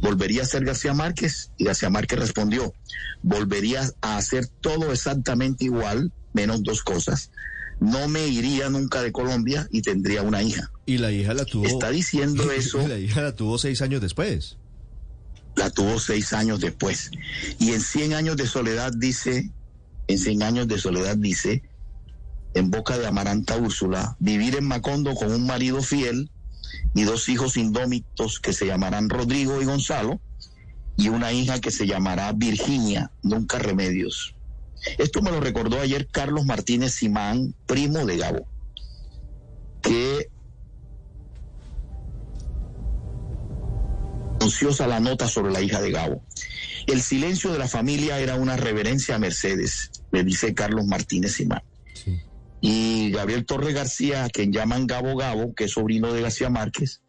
¿volvería 0.00 0.42
a 0.42 0.46
ser 0.46 0.64
García 0.64 0.94
Márquez? 0.94 1.50
Y 1.58 1.64
García 1.64 1.90
Márquez 1.90 2.18
respondió, 2.18 2.74
volvería 3.22 3.90
a 4.00 4.16
hacer 4.16 4.46
todo 4.60 4.92
exactamente 4.92 5.64
igual, 5.64 6.12
menos 6.32 6.62
dos 6.62 6.82
cosas. 6.82 7.30
No 7.80 8.08
me 8.08 8.26
iría 8.26 8.70
nunca 8.70 9.02
de 9.02 9.12
Colombia 9.12 9.68
y 9.70 9.82
tendría 9.82 10.22
una 10.22 10.42
hija. 10.42 10.70
Y 10.86 10.98
la 10.98 11.12
hija 11.12 11.34
la 11.34 11.44
tuvo. 11.44 11.66
Está 11.66 11.90
diciendo 11.90 12.50
eso. 12.56 12.86
la 12.86 12.98
hija 12.98 13.22
la 13.22 13.34
tuvo 13.34 13.58
seis 13.58 13.82
años 13.82 14.00
después. 14.00 14.56
La 15.56 15.70
tuvo 15.70 15.98
seis 15.98 16.32
años 16.32 16.60
después. 16.60 17.10
Y 17.58 17.72
en 17.72 17.80
100 17.80 18.12
años 18.12 18.36
de 18.36 18.46
soledad 18.46 18.92
dice, 18.92 19.50
en 20.06 20.18
100 20.18 20.42
años 20.42 20.68
de 20.68 20.78
soledad 20.78 21.16
dice, 21.16 21.62
en 22.54 22.70
boca 22.70 22.98
de 22.98 23.06
Amaranta 23.06 23.56
Úrsula, 23.56 24.16
vivir 24.18 24.56
en 24.56 24.64
Macondo 24.64 25.14
con 25.14 25.32
un 25.32 25.46
marido 25.46 25.82
fiel 25.82 26.30
y 26.94 27.04
dos 27.04 27.28
hijos 27.28 27.56
indómitos 27.56 28.40
que 28.40 28.52
se 28.52 28.66
llamarán 28.66 29.10
Rodrigo 29.10 29.60
y 29.60 29.64
Gonzalo, 29.64 30.20
y 30.96 31.08
una 31.08 31.32
hija 31.32 31.60
que 31.60 31.70
se 31.70 31.86
llamará 31.86 32.32
Virginia, 32.32 33.10
nunca 33.22 33.58
remedios. 33.58 34.34
Esto 34.98 35.20
me 35.20 35.30
lo 35.30 35.40
recordó 35.40 35.80
ayer 35.80 36.08
Carlos 36.10 36.46
Martínez 36.46 36.94
Simán, 36.94 37.54
primo 37.66 38.06
de 38.06 38.16
Gabo, 38.16 38.46
que 39.82 40.28
ansiosa 44.40 44.86
la 44.86 45.00
nota 45.00 45.28
sobre 45.28 45.52
la 45.52 45.60
hija 45.60 45.80
de 45.80 45.90
Gabo. 45.90 46.22
El 46.86 47.02
silencio 47.02 47.52
de 47.52 47.58
la 47.58 47.68
familia 47.68 48.18
era 48.20 48.36
una 48.36 48.56
reverencia 48.56 49.16
a 49.16 49.18
Mercedes, 49.18 49.90
me 50.12 50.24
dice 50.24 50.54
Carlos 50.54 50.86
Martínez 50.86 51.32
Simán 51.32 51.62
y 52.66 53.10
Gabriel 53.10 53.44
Torre 53.44 53.72
García, 53.72 54.24
a 54.24 54.28
quien 54.28 54.52
llaman 54.52 54.86
Gabo 54.86 55.16
Gabo, 55.16 55.54
que 55.54 55.64
es 55.64 55.72
sobrino 55.72 56.12
de 56.12 56.22
García 56.22 56.50
Márquez. 56.50 57.00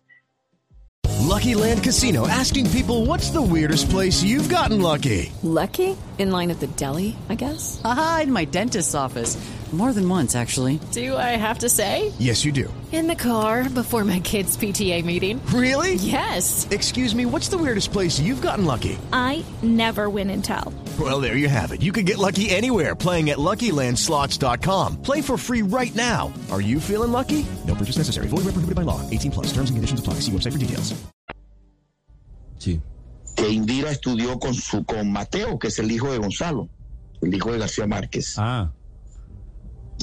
Lucky 1.28 1.56
Land 1.56 1.84
Casino 1.84 2.28
asking 2.28 2.70
people 2.70 3.06
what's 3.06 3.32
the 3.32 3.42
weirdest 3.42 3.90
place 3.90 4.24
you've 4.24 4.50
gotten 4.50 4.82
lucky. 4.82 5.32
Lucky? 5.44 5.98
In 6.20 6.32
line 6.32 6.52
at 6.52 6.60
the 6.60 6.68
deli, 6.68 7.16
I 7.30 7.36
guess. 7.36 7.82
Aha, 7.84 8.22
in 8.24 8.32
my 8.32 8.46
dentist's 8.46 8.96
office. 8.96 9.38
More 9.74 9.92
than 9.92 10.08
once, 10.08 10.34
actually. 10.34 10.80
Do 10.94 11.18
I 11.18 11.36
have 11.36 11.60
to 11.60 11.70
say? 11.70 12.14
Yes, 12.20 12.46
you 12.46 12.54
do. 12.54 12.74
In 12.94 13.08
the 13.08 13.16
car 13.16 13.68
before 13.68 14.06
my 14.06 14.22
kids' 14.22 14.56
PTA 14.56 15.04
meeting. 15.04 15.42
Really? 15.48 15.96
Yes. 15.96 16.66
Excuse 16.72 17.14
me, 17.14 17.26
what's 17.26 17.50
the 17.50 17.58
weirdest 17.58 17.92
place 17.92 18.18
you've 18.18 18.42
gotten 18.42 18.64
lucky? 18.64 18.98
I 19.12 19.44
never 19.62 20.10
win 20.10 20.30
and 20.30 20.44
tell. 20.44 20.72
Well, 20.98 21.20
there 21.20 21.36
you 21.36 21.50
have 21.50 21.74
it. 21.74 21.82
You 21.82 21.92
can 21.92 22.06
get 22.06 22.18
lucky 22.18 22.50
anywhere 22.50 22.96
playing 22.96 23.30
at 23.30 23.38
LuckyLandSlots.com. 23.38 25.02
Play 25.02 25.22
for 25.22 25.38
free 25.38 25.64
right 25.64 25.94
now. 25.94 26.32
Are 26.50 26.62
you 26.62 26.80
feeling 26.80 27.12
lucky? 27.12 27.46
No 27.68 27.76
purchase 27.76 27.98
necessary. 27.98 28.28
Void 28.28 28.46
where 28.46 28.54
prohibited 28.54 28.76
by 28.76 28.84
law. 28.84 29.02
18 29.10 29.32
plus. 29.32 29.48
Terms 29.48 29.70
and 29.70 29.76
conditions 29.76 30.00
apply. 30.00 30.22
See 30.22 30.32
website 30.32 30.54
for 30.54 30.60
details. 30.60 30.96
Sí. 32.58 32.82
Que 33.36 33.50
Indira 33.50 33.92
estudió 33.92 34.40
con 34.40 34.56
su 34.56 34.84
con 34.84 35.12
Mateo, 35.12 35.60
que 35.60 35.68
es 35.68 35.78
el 35.78 35.92
hijo 35.92 36.12
de 36.12 36.18
Gonzalo, 36.18 36.70
el 37.22 37.34
hijo 37.34 37.52
de 37.52 37.60
García 37.60 37.86
Márquez. 37.86 38.34
Ah. 38.40 38.72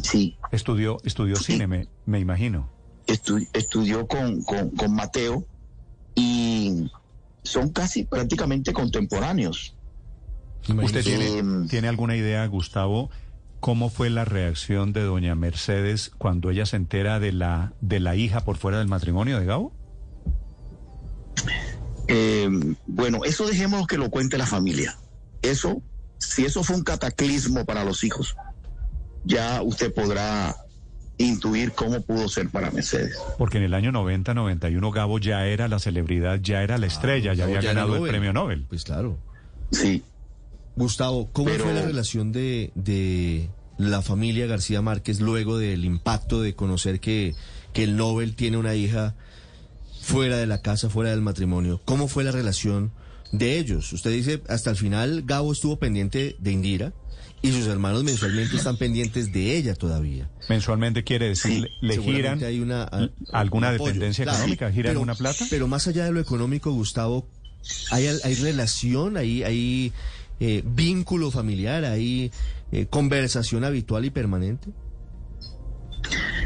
Sí. 0.02 0.36
Estudió, 0.52 0.98
estudió 1.04 1.36
cine, 1.36 1.66
me, 1.66 1.88
me 2.06 2.20
imagino. 2.20 2.70
estudió 3.06 4.06
con, 4.06 4.42
con, 4.44 4.94
Mateo 4.94 5.44
y 6.14 6.90
son 7.42 7.70
casi 7.70 8.04
prácticamente 8.04 8.72
contemporáneos. 8.72 9.76
¿Usted 10.68 11.02
tiene, 11.02 11.38
em, 11.38 11.68
tiene 11.68 11.88
alguna 11.88 12.16
idea, 12.16 12.46
Gustavo, 12.46 13.10
cómo 13.60 13.90
fue 13.90 14.10
la 14.10 14.24
reacción 14.24 14.92
de 14.92 15.02
doña 15.02 15.34
Mercedes 15.34 16.10
cuando 16.18 16.50
ella 16.50 16.66
se 16.66 16.76
entera 16.76 17.20
de 17.20 17.32
la, 17.32 17.72
de 17.80 18.00
la 18.00 18.16
hija 18.16 18.44
por 18.44 18.56
fuera 18.56 18.78
del 18.78 18.88
matrimonio 18.88 19.38
de 19.38 19.46
Gabo? 19.46 19.72
Em, 22.08 22.76
bueno, 22.86 23.24
eso 23.24 23.46
dejemos 23.46 23.86
que 23.86 23.96
lo 23.96 24.10
cuente 24.10 24.36
la 24.38 24.46
familia. 24.46 24.96
Eso, 25.42 25.82
si 26.18 26.44
eso 26.44 26.62
fue 26.62 26.76
un 26.76 26.84
cataclismo 26.84 27.64
para 27.64 27.84
los 27.84 28.04
hijos, 28.04 28.36
ya 29.24 29.62
usted 29.62 29.92
podrá 29.94 30.54
intuir 31.18 31.72
cómo 31.72 32.02
pudo 32.02 32.28
ser 32.28 32.50
para 32.50 32.70
Mercedes. 32.70 33.16
Porque 33.38 33.58
en 33.58 33.64
el 33.64 33.74
año 33.74 33.92
90, 33.92 34.34
91, 34.34 34.90
Gabo 34.90 35.18
ya 35.18 35.46
era 35.46 35.68
la 35.68 35.78
celebridad, 35.78 36.40
ya 36.40 36.62
era 36.62 36.78
la 36.78 36.86
estrella, 36.86 37.34
ya 37.34 37.44
había 37.44 37.60
ya 37.60 37.70
era 37.70 37.80
ganado 37.80 38.04
el 38.04 38.10
premio 38.10 38.32
Nobel. 38.32 38.66
Pues 38.68 38.84
claro. 38.84 39.18
Sí. 39.70 40.02
Gustavo, 40.76 41.30
¿cómo 41.32 41.46
Pero- 41.46 41.64
fue 41.64 41.74
la 41.74 41.82
relación 41.82 42.32
de, 42.32 42.72
de 42.74 43.48
la 43.78 44.02
familia 44.02 44.46
García 44.46 44.82
Márquez 44.82 45.20
luego 45.20 45.58
del 45.58 45.84
impacto 45.84 46.40
de 46.40 46.54
conocer 46.54 47.00
que, 47.00 47.34
que 47.72 47.84
el 47.84 47.96
Nobel 47.96 48.34
tiene 48.34 48.56
una 48.56 48.74
hija 48.74 49.14
fuera 50.00 50.36
de 50.36 50.46
la 50.46 50.60
casa, 50.62 50.90
fuera 50.90 51.10
del 51.10 51.20
matrimonio? 51.22 51.80
¿Cómo 51.84 52.08
fue 52.08 52.24
la 52.24 52.30
relación 52.32 52.92
de 53.32 53.58
ellos? 53.58 53.92
Usted 53.92 54.10
dice, 54.10 54.42
hasta 54.48 54.70
el 54.70 54.76
final 54.76 55.22
Gabo 55.24 55.52
estuvo 55.52 55.78
pendiente 55.78 56.36
de 56.38 56.52
Indira 56.52 56.92
y 57.40 57.52
sus 57.52 57.66
hermanos 57.66 58.04
mensualmente 58.04 58.56
están 58.56 58.76
pendientes 58.76 59.32
de 59.32 59.56
ella 59.56 59.74
todavía. 59.74 60.30
Mensualmente 60.48 61.04
quiere 61.04 61.28
decir, 61.28 61.64
Sí, 61.64 61.86
le 61.86 61.98
giran 62.02 62.42
hay 62.42 62.58
una, 62.60 62.82
a- 62.84 63.08
alguna 63.32 63.70
un 63.72 63.78
dependencia 63.78 64.24
Claro, 64.24 64.38
económica, 64.38 64.68
sí, 64.68 64.74
giran 64.74 64.90
pero- 64.90 64.98
alguna 65.00 65.14
plata. 65.14 65.44
Pero 65.50 65.68
más 65.68 65.86
allá 65.86 66.04
de 66.06 66.12
lo 66.12 66.20
económico, 66.20 66.72
Gustavo, 66.72 67.28
¿hay, 67.90 68.06
al- 68.06 68.20
hay 68.24 68.34
relación, 68.36 69.16
hay, 69.16 69.42
hay 69.42 69.92
eh, 70.40 70.62
vínculo 70.64 71.30
familiar, 71.30 71.84
hay 71.84 72.30
eh, 72.72 72.86
conversación 72.86 73.64
habitual 73.64 74.04
y 74.04 74.10
permanente? 74.10 74.70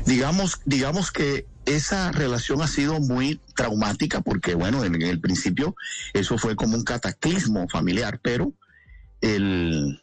Digamos, 0.06 0.60
digamos 0.64 1.10
que 1.10 1.46
esa 1.66 2.12
relación 2.12 2.62
ha 2.62 2.66
sido 2.66 3.00
muy 3.00 3.40
traumática 3.54 4.20
porque, 4.20 4.54
bueno, 4.54 4.84
en, 4.84 5.00
el 5.02 5.20
principio 5.20 5.74
eso 6.14 6.38
fue 6.38 6.56
como 6.56 6.76
un 6.76 6.84
cataclismo 6.84 7.68
familiar, 7.68 8.20
pero 8.22 8.52
el, 9.20 10.00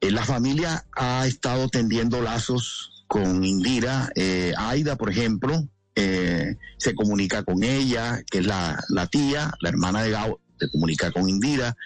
eh, 0.00 0.10
la 0.10 0.24
familia 0.24 0.86
ha 0.96 1.26
estado 1.26 1.68
tendiendo 1.68 2.22
lazos 2.22 3.04
con 3.06 3.44
Indira. 3.44 4.10
Eh, 4.14 4.54
Aida, 4.56 4.96
por 4.96 5.10
ejemplo, 5.10 5.68
eh, 5.94 6.56
se 6.78 6.94
comunica 6.94 7.42
con 7.42 7.62
ella, 7.62 8.22
que 8.30 8.38
es 8.38 8.46
la, 8.46 8.82
la 8.88 9.06
tía, 9.06 9.52
la 9.60 9.68
hermana 9.68 10.02
de 10.02 10.10
Gabo, 10.10 10.40
se 10.58 10.70
comunica 10.70 11.10
con 11.10 11.28
Indira. 11.28 11.76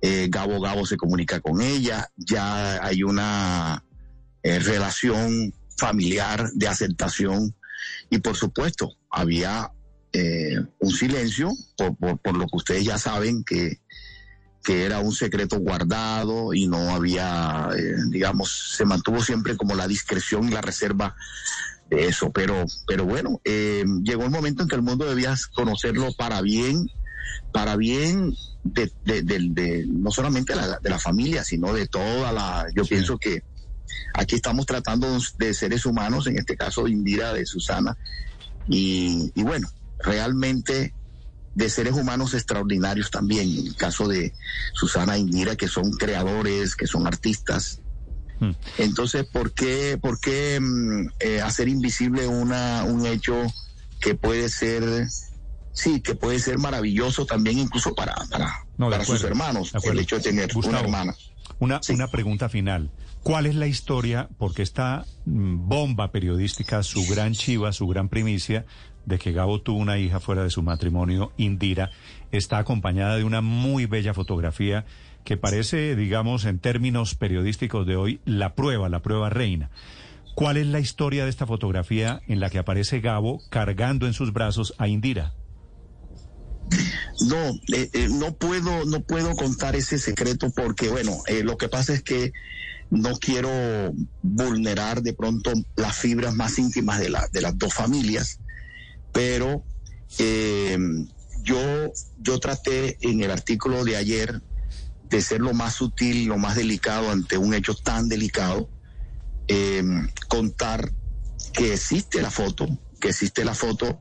Eh, 0.00 0.28
Gabo 0.30 0.60
Gabo 0.60 0.86
se 0.86 0.96
comunica 0.96 1.40
con 1.40 1.60
ella. 1.60 2.08
Ya 2.16 2.84
hay 2.84 3.02
una 3.02 3.84
eh, 4.42 4.58
relación 4.58 5.52
familiar 5.76 6.50
de 6.54 6.68
aceptación 6.68 7.54
y 8.10 8.18
por 8.18 8.36
supuesto 8.36 8.96
había 9.10 9.70
eh, 10.12 10.56
un 10.80 10.90
silencio 10.90 11.52
por, 11.76 11.96
por, 11.96 12.18
por 12.18 12.36
lo 12.36 12.46
que 12.46 12.56
ustedes 12.56 12.84
ya 12.84 12.98
saben 12.98 13.44
que, 13.44 13.80
que 14.64 14.84
era 14.84 15.00
un 15.00 15.12
secreto 15.12 15.58
guardado 15.58 16.54
y 16.54 16.66
no 16.66 16.90
había, 16.90 17.68
digamos, 18.10 18.74
se 18.76 18.84
mantuvo 18.84 19.22
siempre 19.22 19.56
como 19.56 19.74
la 19.74 19.86
discreción 19.86 20.48
y 20.48 20.52
la 20.52 20.60
reserva 20.60 21.14
de 21.90 22.08
eso. 22.08 22.32
Pero, 22.32 22.64
pero 22.86 23.04
bueno, 23.04 23.40
llegó 23.44 24.24
el 24.24 24.30
momento 24.30 24.62
en 24.62 24.68
que 24.68 24.76
el 24.76 24.82
mundo 24.82 25.04
debía 25.04 25.34
conocerlo 25.54 26.08
para 26.16 26.40
bien, 26.40 26.88
para 27.52 27.76
bien 27.76 28.34
de, 28.62 28.92
de, 29.04 29.22
de, 29.22 29.38
de 29.50 29.86
no 29.88 30.10
solamente 30.10 30.54
la, 30.54 30.78
de 30.82 30.90
la 30.90 30.98
familia, 30.98 31.44
sino 31.44 31.72
de 31.72 31.86
toda 31.86 32.32
la, 32.32 32.66
yo 32.74 32.84
Sí. 32.84 32.94
pienso 32.94 33.18
que 33.18 33.42
aquí 34.14 34.36
estamos 34.36 34.66
tratando 34.66 35.18
de 35.38 35.54
seres 35.54 35.86
humanos, 35.86 36.26
en 36.26 36.38
este 36.38 36.56
caso 36.56 36.84
de 36.84 36.90
Indira, 36.90 37.32
de 37.32 37.46
Susana, 37.46 37.96
y, 38.66 39.30
y 39.34 39.42
bueno, 39.42 39.68
realmente 39.98 40.94
de 41.54 41.70
seres 41.70 41.94
humanos 41.94 42.34
extraordinarios 42.34 43.10
también, 43.10 43.48
en 43.50 43.66
el 43.68 43.76
caso 43.76 44.06
de 44.06 44.32
Susana 44.74 45.16
e 45.16 45.20
Indira, 45.20 45.56
que 45.56 45.66
son 45.68 45.90
creadores, 45.92 46.76
que 46.76 46.86
son 46.86 47.06
artistas. 47.06 47.80
Hmm. 48.38 48.52
Entonces, 48.76 49.26
¿por 49.26 49.52
qué, 49.52 49.98
por 50.00 50.20
qué 50.20 50.60
mm, 50.60 51.08
eh, 51.18 51.40
hacer 51.40 51.68
invisible 51.68 52.28
una, 52.28 52.84
un 52.84 53.06
hecho 53.06 53.34
que 54.00 54.14
puede 54.14 54.48
ser, 54.48 54.84
sí, 55.78 56.00
que 56.00 56.14
puede 56.14 56.38
ser 56.40 56.58
maravilloso 56.58 57.24
también 57.24 57.58
incluso 57.58 57.94
para, 57.94 58.14
para, 58.30 58.64
No, 58.76 58.90
para 58.90 59.04
sus 59.04 59.22
hermanos, 59.22 59.72
el 59.84 59.98
hecho 59.98 60.16
de 60.16 60.22
tener 60.22 60.50
una 60.56 60.80
hermana? 60.80 61.14
Una, 61.60 61.82
Sí. 61.82 61.92
una 61.92 62.08
pregunta 62.08 62.48
final. 62.48 62.90
¿Cuál 63.22 63.46
es 63.46 63.54
la 63.54 63.66
historia? 63.66 64.28
Porque 64.38 64.62
esta 64.62 65.04
mm, 65.24 65.68
bomba 65.68 66.12
periodística, 66.12 66.82
su 66.82 67.06
gran 67.06 67.32
chiva, 67.32 67.72
su 67.72 67.86
gran 67.86 68.08
primicia 68.08 68.64
de 69.06 69.18
que 69.18 69.32
Gabo 69.32 69.60
tuvo 69.60 69.78
una 69.78 69.98
hija 69.98 70.20
fuera 70.20 70.42
de 70.44 70.50
su 70.50 70.62
matrimonio, 70.62 71.32
Indira, 71.36 71.90
está 72.30 72.58
acompañada 72.58 73.16
de 73.16 73.24
una 73.24 73.40
muy 73.40 73.86
bella 73.86 74.14
fotografía 74.14 74.84
que 75.24 75.36
parece, 75.36 75.96
digamos, 75.96 76.44
en 76.44 76.58
términos 76.58 77.14
periodísticos 77.14 77.86
de 77.86 77.96
hoy, 77.96 78.20
la 78.24 78.54
prueba, 78.54 78.88
la 78.88 79.00
prueba 79.00 79.30
reina. 79.30 79.70
¿Cuál 80.34 80.56
es 80.56 80.66
la 80.66 80.78
historia 80.80 81.24
de 81.24 81.30
esta 81.30 81.46
fotografía 81.46 82.20
en 82.28 82.38
la 82.40 82.50
que 82.50 82.58
aparece 82.58 83.00
Gabo 83.00 83.40
cargando 83.50 84.06
en 84.06 84.12
sus 84.12 84.32
brazos 84.32 84.74
a 84.78 84.88
Indira? 84.88 85.34
No, 87.20 87.50
eh, 87.72 87.90
eh, 87.92 88.08
no 88.10 88.36
puedo, 88.36 88.84
no 88.84 89.00
puedo 89.00 89.34
contar 89.34 89.74
ese 89.74 89.98
secreto 89.98 90.50
porque, 90.50 90.88
bueno, 90.88 91.22
eh, 91.26 91.42
lo 91.42 91.56
que 91.56 91.68
pasa 91.68 91.92
es 91.92 92.02
que 92.02 92.32
no 92.90 93.16
quiero 93.18 93.50
vulnerar 94.22 95.02
de 95.02 95.12
pronto 95.12 95.52
las 95.76 95.96
fibras 95.96 96.34
más 96.34 96.58
íntimas 96.58 97.00
de, 97.00 97.10
la, 97.10 97.26
de 97.32 97.40
las 97.40 97.58
dos 97.58 97.74
familias, 97.74 98.38
pero 99.12 99.62
yo, 101.42 101.92
yo 102.18 102.40
traté 102.40 102.96
en 103.02 103.22
el 103.22 103.30
artículo 103.30 103.84
de 103.84 103.96
ayer 103.96 104.40
de 105.10 105.20
ser 105.20 105.40
lo 105.40 105.52
más 105.52 105.74
sutil, 105.74 106.26
lo 106.26 106.38
más 106.38 106.56
delicado 106.56 107.10
ante 107.10 107.36
un 107.36 107.52
hecho 107.52 107.74
tan 107.74 108.08
delicado, 108.08 108.70
contar 110.28 110.90
que 111.52 111.74
existe 111.74 112.22
la 112.22 112.30
foto, 112.30 112.66
que 113.00 113.08
existe 113.08 113.44
la 113.44 113.54
foto. 113.54 114.00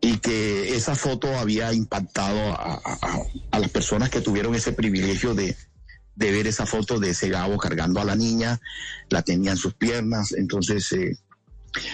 Y 0.00 0.18
que 0.18 0.76
esa 0.76 0.94
foto 0.94 1.36
había 1.38 1.72
impactado 1.72 2.52
a, 2.52 2.80
a- 3.52 3.58
las 3.58 3.70
personas 3.70 4.10
que 4.10 4.20
tuvieron 4.20 4.54
ese 4.54 4.72
privilegio 4.72 5.34
de, 5.34 5.56
de 6.14 6.30
ver 6.32 6.46
esa 6.46 6.66
foto 6.66 7.00
de 7.00 7.10
ese 7.10 7.28
Gabo 7.28 7.58
cargando 7.58 8.00
a 8.00 8.04
la 8.04 8.14
niña, 8.14 8.60
la 9.10 9.22
tenía 9.22 9.50
en 9.50 9.56
sus 9.56 9.74
piernas, 9.74 10.32
entonces 10.32 10.90
eh, 10.92 11.16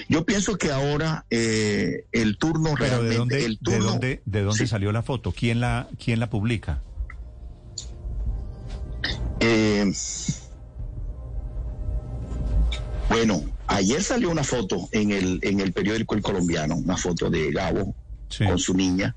yo 0.08 0.24
pienso 0.26 0.56
que 0.58 0.70
ahora 0.70 1.24
eh, 1.30 2.04
el 2.12 2.36
turno 2.36 2.74
Pero 2.78 3.02
¿de 3.02 3.08
realmente, 3.10 3.16
dónde, 3.18 3.44
el 3.44 3.52
de 3.52 3.58
turno, 3.62 3.84
dónde, 3.84 4.22
de 4.26 4.42
dónde 4.42 4.58
Sí. 4.58 4.66
salió 4.66 4.92
la 4.92 5.02
foto? 5.02 5.32
¿Quién 5.32 5.60
la, 5.60 5.88
quién 6.02 6.20
la 6.20 6.28
publica? 6.30 6.82
Eh, 9.40 9.92
bueno, 13.08 13.42
ayer 13.66 14.02
salió 14.02 14.30
una 14.30 14.44
foto 14.44 14.88
en 14.92 15.10
el, 15.12 15.38
en 15.42 15.60
el 15.60 15.72
periódico 15.72 16.14
El 16.14 16.22
Colombiano, 16.22 16.76
una 16.76 16.96
foto 16.96 17.30
de 17.30 17.50
Gabo 17.52 17.94
Sí. 18.30 18.44
con 18.44 18.58
su 18.58 18.74
niña, 18.74 19.14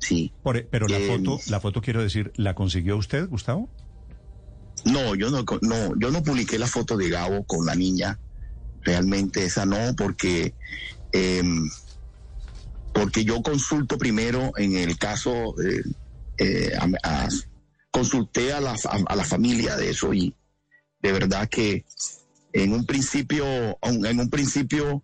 sí. 0.00 0.32
Por- 0.42 0.66
pero 0.68 0.88
la 0.88 0.98
Eh, 0.98 1.06
foto, 1.06 1.38
la 1.46 1.60
foto 1.60 1.80
quiero 1.80 2.02
decir, 2.02 2.32
¿la 2.36 2.54
consiguió 2.54 2.96
usted, 2.96 3.28
Gustavo? 3.28 3.68
No, 4.84 5.14
yo 5.14 5.30
no, 5.30 5.44
no, 5.62 5.94
yo 5.98 6.10
no 6.10 6.22
publiqué 6.22 6.58
la 6.58 6.66
foto 6.66 6.96
de 6.96 7.08
Gabo 7.10 7.44
con 7.44 7.66
la 7.66 7.74
niña. 7.74 8.18
Realmente 8.82 9.44
esa 9.44 9.66
no, 9.66 9.94
porque 9.96 10.54
eh, 11.12 11.42
porque 12.92 13.24
yo 13.24 13.42
consulto 13.42 13.98
primero 13.98 14.52
en 14.56 14.76
el 14.76 14.96
caso, 14.98 15.54
eh, 15.60 15.82
eh, 16.38 16.72
a- 16.78 17.24
a- 17.24 17.28
consulté 17.90 18.52
a 18.52 18.60
la, 18.60 18.72
a, 18.72 18.98
a 19.06 19.16
la 19.16 19.24
familia 19.24 19.76
de 19.76 19.90
eso 19.90 20.12
y 20.14 20.34
de 21.00 21.12
verdad 21.12 21.48
que 21.48 21.84
en 22.52 22.72
un 22.72 22.84
principio, 22.86 23.44
en 23.82 24.20
un 24.20 24.30
principio 24.30 25.02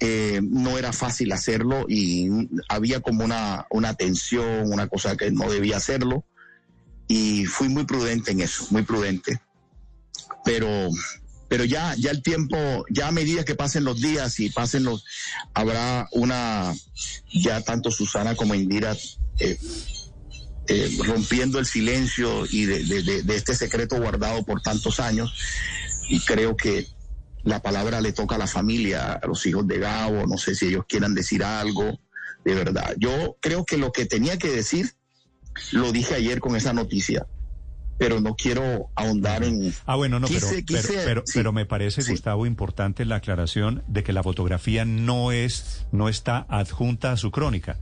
eh, 0.00 0.40
no 0.42 0.78
era 0.78 0.92
fácil 0.92 1.32
hacerlo 1.32 1.86
y 1.88 2.28
había 2.68 3.00
como 3.00 3.24
una, 3.24 3.66
una 3.70 3.94
tensión, 3.94 4.72
una 4.72 4.86
cosa 4.86 5.16
que 5.16 5.30
no 5.30 5.50
debía 5.50 5.76
hacerlo 5.78 6.24
y 7.08 7.46
fui 7.46 7.68
muy 7.68 7.84
prudente 7.84 8.30
en 8.32 8.40
eso, 8.40 8.66
muy 8.70 8.82
prudente. 8.82 9.40
Pero, 10.44 10.88
pero 11.48 11.64
ya, 11.64 11.94
ya 11.96 12.10
el 12.10 12.22
tiempo, 12.22 12.56
ya 12.90 13.08
a 13.08 13.12
medida 13.12 13.44
que 13.44 13.54
pasen 13.54 13.84
los 13.84 14.00
días 14.00 14.38
y 14.40 14.50
pasen 14.50 14.84
los, 14.84 15.04
habrá 15.54 16.06
una, 16.12 16.72
ya 17.32 17.60
tanto 17.62 17.90
Susana 17.90 18.34
como 18.36 18.54
Indira 18.54 18.94
eh, 19.40 19.58
eh, 20.68 20.98
rompiendo 21.04 21.58
el 21.58 21.66
silencio 21.66 22.44
y 22.50 22.66
de, 22.66 22.84
de- 22.84 23.02
de- 23.02 23.22
de 23.22 23.36
este 23.36 23.54
secreto 23.54 23.96
guardado 23.98 24.44
por 24.44 24.60
tantos 24.60 25.00
años. 25.00 25.32
Y 26.08 26.20
creo 26.20 26.56
que 26.56 26.86
la 27.44 27.60
palabra 27.62 28.00
le 28.00 28.12
toca 28.12 28.34
a 28.34 28.38
la 28.38 28.46
familia, 28.46 29.12
a 29.14 29.26
los 29.26 29.44
hijos 29.46 29.66
de 29.66 29.78
Gabo, 29.78 30.26
no 30.26 30.38
sé 30.38 30.54
si 30.54 30.66
ellos 30.66 30.84
quieran 30.88 31.14
decir 31.14 31.44
algo, 31.44 31.98
de 32.44 32.54
verdad. 32.54 32.94
Yo 32.98 33.36
creo 33.40 33.64
que 33.64 33.76
lo 33.78 33.92
que 33.92 34.06
tenía 34.06 34.38
que 34.38 34.48
decir 34.48 34.92
lo 35.72 35.92
dije 35.92 36.14
ayer 36.14 36.40
con 36.40 36.56
esa 36.56 36.72
noticia, 36.72 37.26
pero 37.98 38.20
no 38.20 38.34
quiero 38.36 38.90
ahondar 38.94 39.42
en... 39.44 39.74
Ah, 39.86 39.96
bueno, 39.96 40.20
no, 40.20 40.28
pero, 40.28 40.38
Quise- 40.40 40.64
pero, 40.66 40.80
quise- 40.82 41.04
pero, 41.04 41.22
sí. 41.26 41.32
pero 41.34 41.52
me 41.52 41.66
parece, 41.66 42.02
Sí. 42.02 42.12
Gustavo, 42.12 42.46
importante 42.46 43.04
la 43.04 43.16
aclaración 43.16 43.82
de 43.88 44.04
que 44.04 44.12
la 44.12 44.22
fotografía 44.22 44.84
no 44.84 45.32
es, 45.32 45.86
no 45.90 46.08
está 46.08 46.46
adjunta 46.48 47.12
a 47.12 47.16
su 47.16 47.30
crónica. 47.32 47.78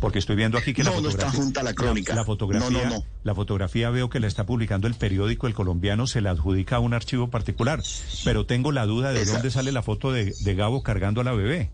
Porque 0.00 0.18
estoy 0.18 0.36
viendo 0.36 0.58
aquí 0.58 0.74
que 0.74 0.84
la 0.84 0.90
No, 0.90 0.96
no 0.96 1.02
fotografía... 1.02 1.28
está 1.30 1.42
junta 1.42 1.62
la 1.62 1.74
crónica. 1.74 2.14
La, 2.14 2.24
fotografía, 2.24 2.70
No, 2.70 2.84
no, 2.84 2.96
no. 2.98 3.04
la 3.24 3.34
fotografía 3.34 3.90
veo 3.90 4.08
que 4.10 4.20
la 4.20 4.26
está 4.26 4.46
publicando 4.46 4.86
el 4.86 4.94
periódico 4.94 5.46
El 5.46 5.54
Colombiano, 5.54 6.06
se 6.06 6.20
la 6.20 6.30
adjudica 6.30 6.76
a 6.76 6.80
un 6.80 6.94
archivo 6.94 7.30
particular. 7.30 7.82
Pero 8.24 8.46
tengo 8.46 8.70
la 8.72 8.86
duda 8.86 9.12
de 9.12 9.22
Esa- 9.22 9.34
dónde 9.34 9.50
sale 9.50 9.72
la 9.72 9.82
foto 9.82 10.12
de, 10.12 10.34
de 10.44 10.54
Gabo 10.54 10.82
cargando 10.82 11.20
a 11.20 11.24
la 11.24 11.32
bebé. 11.32 11.70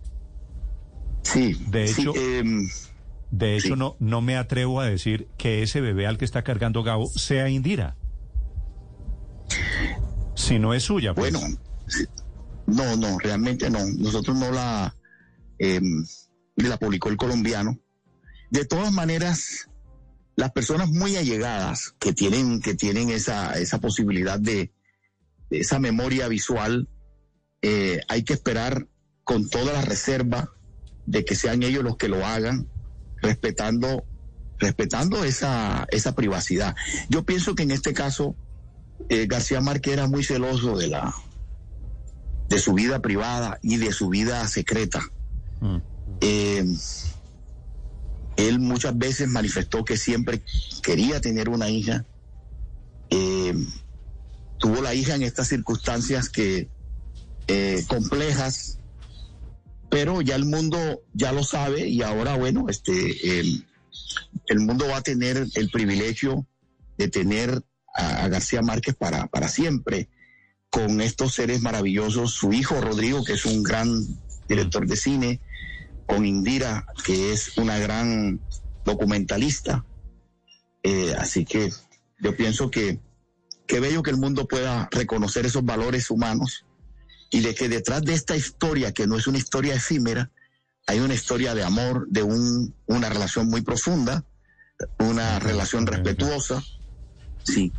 Sí. 1.23 1.55
De 1.69 1.89
sí, 1.89 2.03
hecho- 2.03 2.15
em, 2.17 2.69
De 3.31 3.57
hecho, 3.57 3.69
Sí. 3.69 3.75
no, 3.77 3.97
no 3.99 4.21
me 4.21 4.37
atrevo 4.37 4.81
a 4.81 4.87
decir 4.87 5.29
que 5.37 5.63
ese 5.63 5.81
bebé 5.81 6.07
al 6.07 6.17
que 6.19 6.25
está 6.25 6.45
cargando 6.45 6.83
Gabo 6.83 7.09
sea 7.09 7.49
Indira. 7.49 7.97
Si 10.35 10.59
no 10.59 10.75
es 10.75 10.83
suya, 10.85 11.15
pues. 11.15 11.33
Bueno, 11.33 11.57
sí. 11.89 12.05
no, 12.67 12.97
no, 12.97 13.19
realmente 13.19 13.71
no. 13.71 13.81
Nosotros 13.99 14.37
no 14.37 14.51
la, 14.51 14.95
eh, 15.59 15.81
la 16.57 16.77
publicó 16.77 17.09
el 17.09 17.17
colombiano. 17.17 17.79
De 18.55 18.65
todas 18.65 18.93
maneras, 18.93 19.69
las 20.37 20.53
personas 20.53 20.89
muy 20.89 21.17
allegadas 21.17 21.97
que 21.99 22.13
tienen, 22.13 22.61
que 22.61 22.75
tienen 22.75 23.11
esa, 23.11 23.55
esa 23.55 23.81
posibilidad 23.81 24.39
de, 24.39 24.71
de 25.51 25.59
esa 25.59 25.81
memoria 25.81 26.29
visual, 26.29 26.89
eh, 27.63 28.01
hay 28.07 28.23
que 28.23 28.33
esperar 28.33 28.87
con 29.25 29.51
toda 29.51 29.73
la 29.73 29.83
reserva 29.83 30.53
de 31.05 31.25
que 31.25 31.35
sean 31.35 31.65
ellos 31.65 31.83
los 31.83 31.97
que 31.97 32.09
lo 32.09 32.25
hagan, 32.25 32.69
respetando, 33.21 34.05
respetando 34.61 35.25
esa, 35.25 35.89
esa 35.91 36.15
privacidad. 36.15 36.77
Yo 37.09 37.25
pienso 37.25 37.57
que 37.57 37.65
en 37.65 37.73
este 37.73 37.93
caso, 37.93 38.37
eh, 39.09 39.27
García 39.27 39.63
Márquez 39.63 39.95
era 39.95 40.07
muy 40.07 40.23
celoso 40.23 40.79
de 40.79 40.87
la 40.87 41.13
de 42.49 42.59
su 42.61 42.73
vida 42.73 43.03
privada 43.03 43.59
y 43.63 43.79
de 43.79 43.91
su 43.91 44.11
vida 44.11 44.47
secreta. 44.47 45.01
Mm. 45.61 45.79
Eh, 46.21 46.65
él 48.37 48.59
muchas 48.59 48.97
veces 48.97 49.29
manifestó 49.29 49.85
que 49.85 49.97
siempre 49.97 50.43
quería 50.83 51.21
tener 51.21 51.49
una 51.49 51.69
hija. 51.69 52.05
Eh, 53.11 53.55
tuvo 54.59 54.81
la 54.83 54.95
hija 54.95 55.15
en 55.15 55.23
estas 55.23 55.49
circunstancias 55.49 56.29
que 56.29 56.69
eh, 57.47 57.85
complejas, 57.87 58.79
pero 59.91 60.23
ya 60.23 60.35
el 60.37 60.47
mundo 60.47 61.03
ya 61.13 61.33
lo 61.33 61.45
sabe 61.45 61.89
y 61.89 62.03
ahora 62.03 62.37
bueno, 62.37 62.67
este 62.69 63.41
el, 63.41 63.65
mundo 64.61 64.87
va 64.89 64.99
a 64.99 65.03
tener 65.03 65.47
el 65.55 65.71
privilegio 65.71 66.47
de 66.99 67.09
tener 67.09 67.63
a, 67.95 68.25
a 68.25 68.29
García 68.29 68.63
Márquez 68.63 68.95
para, 68.95 69.27
para 69.27 69.49
siempre 69.49 70.09
con 70.71 71.01
estos 71.01 71.35
seres 71.35 71.63
maravillosos, 71.63 72.33
su 72.33 72.53
hijo 72.53 72.81
Rodrigo, 72.81 73.23
que 73.25 73.35
es 73.35 73.45
un 73.45 73.63
gran 73.63 73.89
director 74.49 74.89
de 74.89 74.97
cine, 74.97 75.41
con 76.07 76.27
Indira, 76.27 76.87
que 77.05 77.33
es 77.33 77.57
una 77.59 77.79
gran 77.79 78.41
documentalista. 78.85 79.85
Eh, 80.83 81.15
así 81.19 81.45
que 81.45 81.71
yo 82.21 82.37
pienso 82.37 82.71
que 82.71 83.01
qué 83.67 83.81
bello 83.81 84.03
que 84.03 84.11
el 84.11 84.19
mundo 84.19 84.47
pueda 84.47 84.89
reconocer 84.91 85.47
esos 85.47 85.65
valores 85.65 86.11
humanos 86.11 86.67
y 87.31 87.41
de 87.41 87.55
que 87.55 87.69
detrás 87.69 88.03
de 88.03 88.15
esta 88.15 88.37
historia, 88.37 88.93
que 88.93 89.07
no 89.07 89.17
es 89.17 89.27
una 89.27 89.39
historia 89.39 89.75
efímera, 89.75 90.31
hay 90.87 91.01
una 91.01 91.15
historia 91.15 91.55
de 91.55 91.65
amor, 91.65 92.07
de 92.09 92.23
un, 92.23 92.75
una 92.87 93.09
relación 93.09 93.49
muy 93.49 93.63
profunda, 93.63 94.25
una 94.99 95.39
relación 95.39 95.87
respetuosa. 95.87 96.63
Sí. 97.43 97.73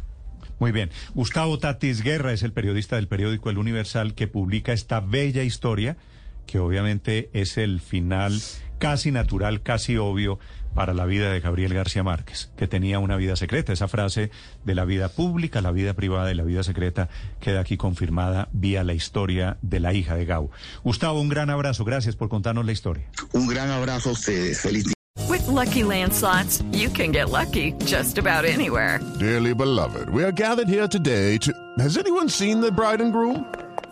Muy 0.59 0.71
bien. 0.71 0.89
Gustavo 1.13 1.59
Tatis 1.59 2.01
Guerra 2.01 2.33
es 2.33 2.43
el 2.43 2.53
periodista 2.53 2.95
del 2.95 3.07
periódico 3.07 3.49
El 3.49 3.57
Universal 3.57 4.15
que 4.15 4.27
publica 4.27 4.73
esta 4.73 4.99
bella 5.01 5.43
historia, 5.43 5.97
que 6.45 6.59
obviamente 6.59 7.29
es 7.33 7.57
el 7.57 7.79
final 7.79 8.39
casi 8.79 9.11
natural, 9.11 9.61
casi 9.61 9.97
obvio 9.97 10.39
para 10.73 10.93
la 10.93 11.05
vida 11.05 11.31
de 11.31 11.39
Gabriel 11.39 11.73
García 11.73 12.03
Márquez, 12.03 12.51
que 12.57 12.67
tenía 12.67 12.99
una 12.99 13.15
vida 13.15 13.35
secreta. 13.35 13.73
Esa 13.73 13.87
frase 13.87 14.29
de 14.65 14.75
la 14.75 14.85
vida 14.85 15.09
pública, 15.09 15.61
la 15.61 15.71
vida 15.71 15.93
privada 15.93 16.31
y 16.31 16.35
la 16.35 16.43
vida 16.43 16.63
secreta 16.63 17.09
queda 17.39 17.61
aquí 17.61 17.77
confirmada 17.77 18.49
vía 18.51 18.83
la 18.83 18.93
historia 18.93 19.57
de 19.61 19.79
la 19.79 19.93
hija 19.93 20.15
de 20.15 20.25
Gabo. 20.25 20.51
Gustavo, 20.83 21.21
un 21.21 21.29
gran 21.29 21.49
abrazo. 21.49 21.85
Gracias 21.85 22.15
por 22.15 22.29
contarnos 22.29 22.65
la 22.65 22.73
historia. 22.73 23.09
Un 23.31 23.47
gran 23.47 23.71
abrazo 23.71 24.09
a 24.09 24.13
ustedes. 24.13 24.61
Feliz 24.61 24.83
día. 24.83 24.93
With 25.29 25.47
Lucky 25.47 25.83
Land 25.83 26.13
slots, 26.13 26.61
you 26.71 26.89
can 26.89 27.11
get 27.11 27.29
lucky 27.29 27.73
just 27.85 28.17
about 28.17 28.45
anywhere. 28.45 28.99
Dearly 29.17 29.53
beloved, 29.53 30.09
we 30.09 30.23
are 30.23 30.31
gathered 30.31 30.67
here 30.67 30.87
today 30.87 31.37
to. 31.37 31.53
Has 31.79 31.97
anyone 31.97 32.29
seen 32.29 32.59
the 32.59 32.71
bride 32.71 33.01
and 33.01 33.13
groom? 33.13 33.45